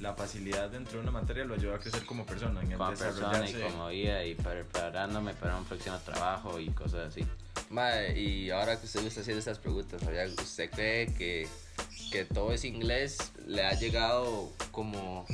la 0.00 0.14
facilidad 0.14 0.70
dentro 0.70 0.94
de 0.98 1.02
una 1.02 1.10
materia, 1.10 1.44
lo 1.44 1.54
ayuda 1.54 1.76
a 1.76 1.78
crecer 1.78 2.04
como 2.04 2.26
persona, 2.26 2.60
en 2.62 2.72
el 2.72 2.78
Como 2.78 2.90
persona 2.90 3.38
y 3.38 3.52
desarrollarse. 3.52 3.60
como 3.72 3.88
vida 3.88 4.24
y 4.24 4.34
preparándome 4.34 5.34
para 5.34 5.56
un 5.56 5.64
próximo 5.64 5.98
trabajo 6.04 6.58
y 6.58 6.68
cosas 6.70 7.08
así. 7.08 7.24
Mae, 7.70 8.18
y 8.18 8.50
ahora 8.50 8.78
que 8.78 8.86
usted 8.86 9.00
me 9.00 9.08
está 9.08 9.20
haciendo 9.20 9.38
estas 9.38 9.58
preguntas, 9.58 10.02
¿usted 10.42 10.70
cree 10.70 11.06
que, 11.14 11.48
que 12.10 12.24
todo 12.24 12.52
ese 12.52 12.68
inglés 12.68 13.32
le 13.46 13.64
ha 13.64 13.72
llegado 13.72 14.52
como 14.70 15.24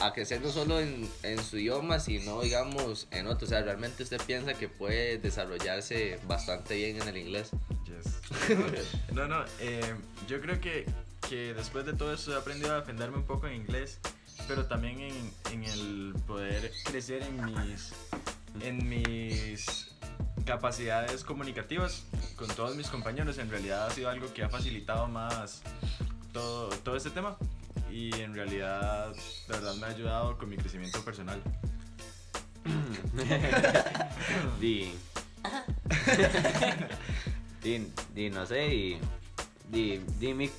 a 0.00 0.12
crecer 0.14 0.40
no 0.40 0.50
solo 0.50 0.80
en, 0.80 1.06
en 1.22 1.42
su 1.44 1.58
idioma, 1.58 2.00
sino 2.00 2.40
digamos 2.40 3.06
en 3.10 3.26
otro? 3.26 3.46
O 3.46 3.48
sea, 3.50 3.60
¿realmente 3.62 4.02
usted 4.02 4.20
piensa 4.26 4.54
que 4.54 4.68
puede 4.68 5.18
desarrollarse 5.18 6.18
bastante 6.26 6.74
bien 6.76 7.02
en 7.02 7.08
el 7.08 7.16
inglés? 7.18 7.50
Yes. 7.84 8.20
no, 9.12 9.28
no, 9.28 9.44
eh, 9.60 9.94
yo 10.26 10.40
creo 10.40 10.60
que, 10.60 10.86
que 11.30 11.54
después 11.54 11.86
de 11.86 11.92
todo 11.92 12.12
eso 12.12 12.34
he 12.34 12.36
aprendido 12.36 12.72
a 12.72 12.80
defenderme 12.80 13.18
un 13.18 13.24
poco 13.24 13.46
en 13.46 13.54
inglés, 13.54 14.00
pero 14.48 14.66
también 14.66 14.98
en, 14.98 15.32
en 15.52 15.62
el 15.62 16.14
poder 16.26 16.72
crecer 16.84 17.22
en 17.22 17.44
mis, 17.44 17.92
en 18.62 18.88
mis 18.88 19.92
capacidades 20.44 21.22
comunicativas 21.22 22.02
con 22.34 22.48
todos 22.48 22.74
mis 22.74 22.88
compañeros. 22.88 23.38
En 23.38 23.48
realidad 23.48 23.86
ha 23.86 23.90
sido 23.90 24.10
algo 24.10 24.32
que 24.34 24.42
ha 24.42 24.48
facilitado 24.48 25.06
más 25.06 25.62
todo, 26.32 26.70
todo 26.82 26.96
este 26.96 27.10
tema 27.10 27.36
y 27.92 28.12
en 28.20 28.34
realidad, 28.34 29.14
la 29.46 29.56
verdad, 29.56 29.74
me 29.76 29.86
ha 29.86 29.90
ayudado 29.90 30.36
con 30.36 30.48
mi 30.48 30.56
crecimiento 30.56 31.00
personal. 31.04 31.40
Di. 34.60 34.92
di, 37.62 37.92
di, 38.14 38.30
no 38.30 38.44
sé, 38.46 38.74
y. 38.74 39.00
Di, 39.70 40.00
di 40.18 40.34
mi, 40.34 40.50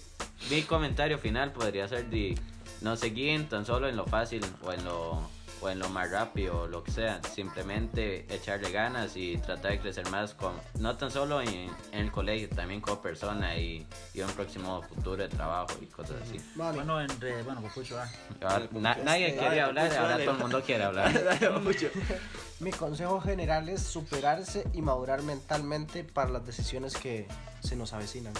mi 0.51 0.61
comentario 0.63 1.17
final 1.17 1.51
podría 1.51 1.87
ser: 1.87 2.09
di, 2.09 2.37
no 2.81 2.95
se 2.95 3.07
guíen 3.07 3.47
tan 3.49 3.65
solo 3.65 3.87
en 3.87 3.95
lo 3.95 4.05
fácil 4.05 4.43
o 4.63 4.71
en 4.71 4.83
lo, 4.85 5.29
o 5.61 5.69
en 5.69 5.79
lo 5.79 5.89
más 5.89 6.11
rápido 6.11 6.61
o 6.61 6.67
lo 6.67 6.83
que 6.83 6.91
sea. 6.91 7.21
Simplemente 7.23 8.25
echarle 8.33 8.71
ganas 8.71 9.15
y 9.15 9.37
tratar 9.37 9.71
de 9.71 9.79
crecer 9.79 10.09
más, 10.09 10.33
con, 10.33 10.53
no 10.79 10.95
tan 10.97 11.09
solo 11.11 11.41
en, 11.41 11.49
en 11.91 11.99
el 11.99 12.11
colegio, 12.11 12.49
también 12.49 12.81
como 12.81 13.01
persona 13.01 13.55
y, 13.57 13.85
y 14.13 14.21
un 14.21 14.31
próximo 14.31 14.81
futuro 14.83 15.17
de 15.23 15.29
trabajo 15.29 15.73
y 15.81 15.85
cosas 15.85 16.17
así. 16.23 16.37
Vale. 16.55 16.75
Bueno, 16.77 16.99
en 17.01 17.07
bueno, 17.45 17.61
Papucho, 17.61 17.99
ah. 17.99 18.09
Ahora, 18.41 18.67
na- 18.73 18.97
nadie 19.03 19.35
quería 19.35 19.65
hablar, 19.67 19.87
pues, 19.87 19.97
ahora 19.99 20.17
todo 20.19 20.31
el 20.31 20.37
mundo 20.37 20.61
quiere 20.61 20.83
hablar. 20.83 21.11
Mi 22.61 22.69
consejo 22.69 23.19
general 23.19 23.69
es 23.69 23.81
superarse 23.81 24.67
y 24.71 24.83
madurar 24.83 25.23
mentalmente 25.23 26.03
para 26.03 26.29
las 26.29 26.45
decisiones 26.45 26.95
que 26.95 27.27
se 27.63 27.75
nos 27.75 27.91
avecinan. 27.93 28.33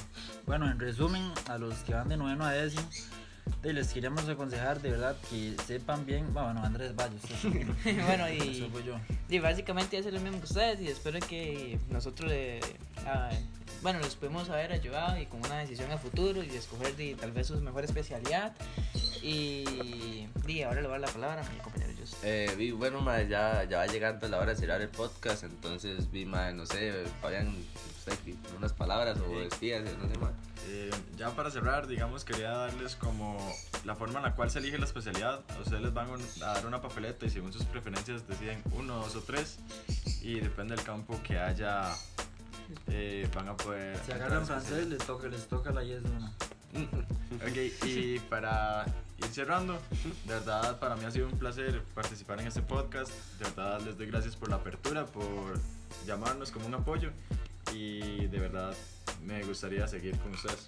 Bueno, 0.45 0.69
en 0.69 0.79
resumen, 0.79 1.23
a 1.49 1.57
los 1.57 1.73
que 1.79 1.95
van 1.95 2.07
de 2.07 2.17
noveno 2.17 2.45
a 2.45 2.51
décimo, 2.51 2.88
les 3.63 3.91
queríamos 3.91 4.29
aconsejar 4.29 4.79
de 4.79 4.91
verdad 4.91 5.17
que 5.27 5.55
sepan 5.65 6.05
bien. 6.05 6.31
Bueno, 6.36 6.63
Andrés, 6.63 6.93
primero. 7.41 7.73
Bueno, 8.05 8.27
Eso 8.27 8.45
y, 8.45 8.69
fui 8.71 8.84
yo. 8.84 8.93
y 9.27 9.39
básicamente 9.39 9.97
hacer 9.97 10.13
lo 10.13 10.19
mismo 10.19 10.38
que 10.38 10.45
ustedes 10.45 10.79
y 10.81 10.88
espero 10.89 11.19
que 11.19 11.79
nosotros 11.89 12.29
le, 12.29 12.60
ah, 13.07 13.31
bueno, 13.82 14.00
los 14.00 14.15
pudimos 14.15 14.50
haber 14.50 14.72
ayudado 14.72 15.20
y 15.20 15.26
con 15.26 15.39
una 15.46 15.60
decisión 15.60 15.91
a 15.91 15.98
futuro 15.98 16.44
y 16.44 16.50
escoger 16.50 16.96
de, 16.96 17.15
tal 17.15 17.32
vez 17.32 17.48
su 17.48 17.56
mejor 17.62 17.84
especialidad. 17.84 18.54
Y, 19.22 20.28
y 20.48 20.62
ahora 20.63 20.82
le 20.82 20.88
voy 20.88 20.98
a 20.98 21.00
dar 21.00 21.10
la 21.10 21.13
palabra 21.13 21.46
a 21.46 21.50
mi 21.50 21.58
compañero 21.60 21.94
Just. 22.00 22.15
Eh, 22.24 22.54
vi, 22.58 22.72
bueno, 22.72 23.02
mae, 23.02 23.28
ya, 23.28 23.63
ya 23.65 23.78
va 23.78 23.88
llegando 23.88 24.28
la 24.28 24.38
hora 24.39 24.54
de 24.54 24.60
cerrar 24.60 24.82
el 24.82 24.89
podcast, 24.89 25.44
entonces 25.44 26.10
vi, 26.12 26.26
mae, 26.26 26.54
no 26.54 26.65
sé, 26.65 26.91
di, 28.26 28.38
unas 28.58 28.74
palabras 28.74 29.17
o 29.20 29.26
Sí. 29.30 29.36
despídase, 29.44 29.96
no 29.98 30.08
sé. 30.08 30.15
Eh, 30.67 30.91
ya 31.17 31.32
para 31.32 31.50
cerrar, 31.52 31.88
digamos, 31.88 32.24
quería 32.24 32.52
darles 32.52 32.96
como 32.96 33.38
la 33.84 33.96
forma 33.96 34.20
en 34.20 34.26
la 34.26 34.36
cual 34.36 34.50
se 34.52 34.60
elige 34.60 34.78
la 34.78 34.86
especialidad. 34.86 35.41
A 35.56 35.60
ustedes 35.60 35.82
les 35.82 35.94
van 35.94 36.08
a 36.10 36.46
dar 36.46 36.65
una 36.65 36.82
papeleta 36.82 37.26
y 37.26 37.30
según 37.30 37.52
sus 37.52 37.63
preferencias 37.65 38.28
deciden 38.28 38.62
uno, 38.74 38.98
dos 38.98 39.15
o 39.15 39.22
tres. 39.22 39.58
Y 40.22 40.39
depende 40.39 40.76
del 40.76 40.86
campo 40.86 41.20
que 41.24 41.39
haya, 41.39 41.91
eh, 42.88 43.29
van 43.34 43.49
a 43.49 43.57
poder... 43.57 43.97
Si 44.05 44.12
agarran 44.12 44.45
francés, 44.45 44.88
les 44.88 44.99
toca, 44.99 45.27
les 45.27 45.47
toca 45.47 45.71
la 45.71 45.84
yes 45.84 46.03
una. 46.03 46.31
Ok, 47.34 47.86
y 47.86 48.19
para 48.19 48.86
ir 49.17 49.25
cerrando, 49.27 49.79
de 50.25 50.34
verdad 50.34 50.79
para 50.79 50.95
mí 50.95 51.05
ha 51.05 51.12
sido 51.12 51.27
un 51.27 51.39
placer 51.39 51.81
participar 51.95 52.41
en 52.41 52.47
este 52.47 52.62
podcast. 52.62 53.12
De 53.39 53.45
verdad 53.45 53.81
les 53.81 53.97
doy 53.97 54.07
gracias 54.07 54.36
por 54.36 54.49
la 54.49 54.57
apertura, 54.57 55.05
por 55.05 55.60
llamarnos 56.05 56.51
como 56.51 56.65
un 56.67 56.73
apoyo. 56.73 57.12
Y 57.73 58.27
de 58.27 58.39
verdad 58.39 58.73
me 59.23 59.43
gustaría 59.43 59.88
seguir 59.88 60.17
con 60.19 60.34
ustedes. 60.34 60.67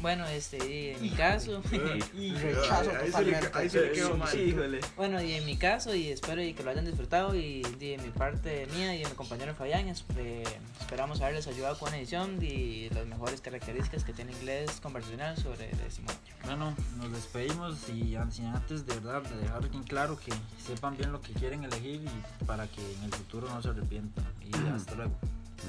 Bueno, 0.00 0.26
este, 0.26 0.56
y 0.58 0.88
en 0.90 1.02
mi 1.02 1.10
caso, 1.10 1.62
Rechazo 1.70 2.90
Ahí 3.00 3.12
se 3.12 3.24
le- 3.24 3.32
totalmente. 3.32 3.50
ahí 3.54 3.68
se 3.70 3.80
le 3.80 3.92
quedó 3.92 4.16
mal. 4.16 4.40
Híjole. 4.40 4.80
bueno, 4.96 5.22
y 5.22 5.32
en 5.34 5.44
mi 5.44 5.56
caso, 5.56 5.94
y 5.94 6.08
espero 6.08 6.42
y 6.42 6.54
que 6.54 6.62
lo 6.62 6.70
hayan 6.70 6.84
disfrutado, 6.84 7.34
y, 7.34 7.62
de 7.62 7.98
mi 7.98 8.10
parte 8.10 8.66
mía 8.74 8.94
y 8.94 9.02
de 9.02 9.08
mi 9.08 9.14
compañero 9.14 9.54
Fabián, 9.54 9.88
eh, 9.88 10.44
esperamos 10.80 11.20
haberles 11.20 11.46
ayudado 11.46 11.78
con 11.78 11.88
una 11.88 11.98
edición 11.98 12.38
y 12.42 12.88
las 12.90 13.06
mejores 13.06 13.40
características 13.40 14.04
que 14.04 14.12
tiene 14.12 14.32
inglés 14.32 14.80
conversacional 14.80 15.36
sobre 15.36 15.68
décimo 15.82 16.10
año. 16.10 16.18
Bueno, 16.44 16.76
nos 16.98 17.12
despedimos 17.12 17.88
y 17.88 18.16
antes 18.16 18.86
de 18.86 18.94
verdad 18.94 19.22
de 19.22 19.36
dejar 19.36 19.68
bien 19.68 19.82
claro 19.84 20.18
que 20.18 20.32
sepan 20.64 20.96
bien 20.96 21.12
lo 21.12 21.20
que 21.20 21.32
quieren 21.32 21.64
elegir 21.64 22.02
y 22.02 22.44
para 22.44 22.66
que 22.66 22.80
en 22.94 23.04
el 23.04 23.12
futuro 23.12 23.48
no 23.48 23.60
se 23.62 23.68
arrepientan. 23.70 24.24
Y 24.42 24.54
hasta 24.68 24.94
luego. 24.94 25.12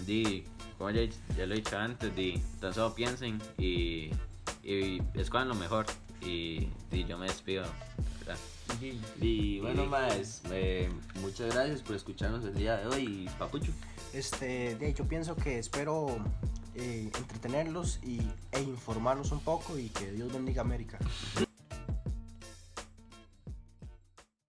Di, 0.06 0.44
como 0.78 0.90
ya, 0.92 1.02
ya 1.38 1.46
lo 1.46 1.54
he 1.54 1.58
dicho 1.58 1.78
antes, 1.78 2.16
di, 2.16 2.42
tan 2.60 2.74
solo 2.74 2.94
piensen 2.96 3.40
y, 3.58 4.10
y 4.64 5.02
escojan 5.14 5.48
lo 5.48 5.56
mejor. 5.56 5.86
Y, 6.22 6.70
di, 6.92 7.06
yo 7.06 7.18
me 7.18 7.28
despido, 7.28 7.64
¿verdad? 8.20 8.38
Y- 8.82 9.00
Y 9.22 9.60
bueno, 9.60 9.86
más, 9.86 10.42
muchas 11.22 11.54
gracias 11.54 11.82
por 11.82 11.96
escucharnos 11.96 12.44
el 12.46 12.56
día 12.56 12.78
de 12.78 12.88
hoy, 12.88 13.26
y 13.26 13.30
Papucho. 13.38 13.72
Este, 14.14 14.76
de 14.76 14.90
hecho, 14.90 15.08
pienso 15.08 15.36
que 15.36 15.58
espero 15.60 16.18
eh, 16.76 17.10
entretenerlos 17.18 18.00
y, 18.04 18.20
e 18.52 18.62
informarlos 18.62 19.32
un 19.32 19.40
poco 19.42 19.78
y 19.78 19.90
que 19.90 20.12
Dios 20.12 20.32
bendiga 20.34 20.62
América. 20.62 20.98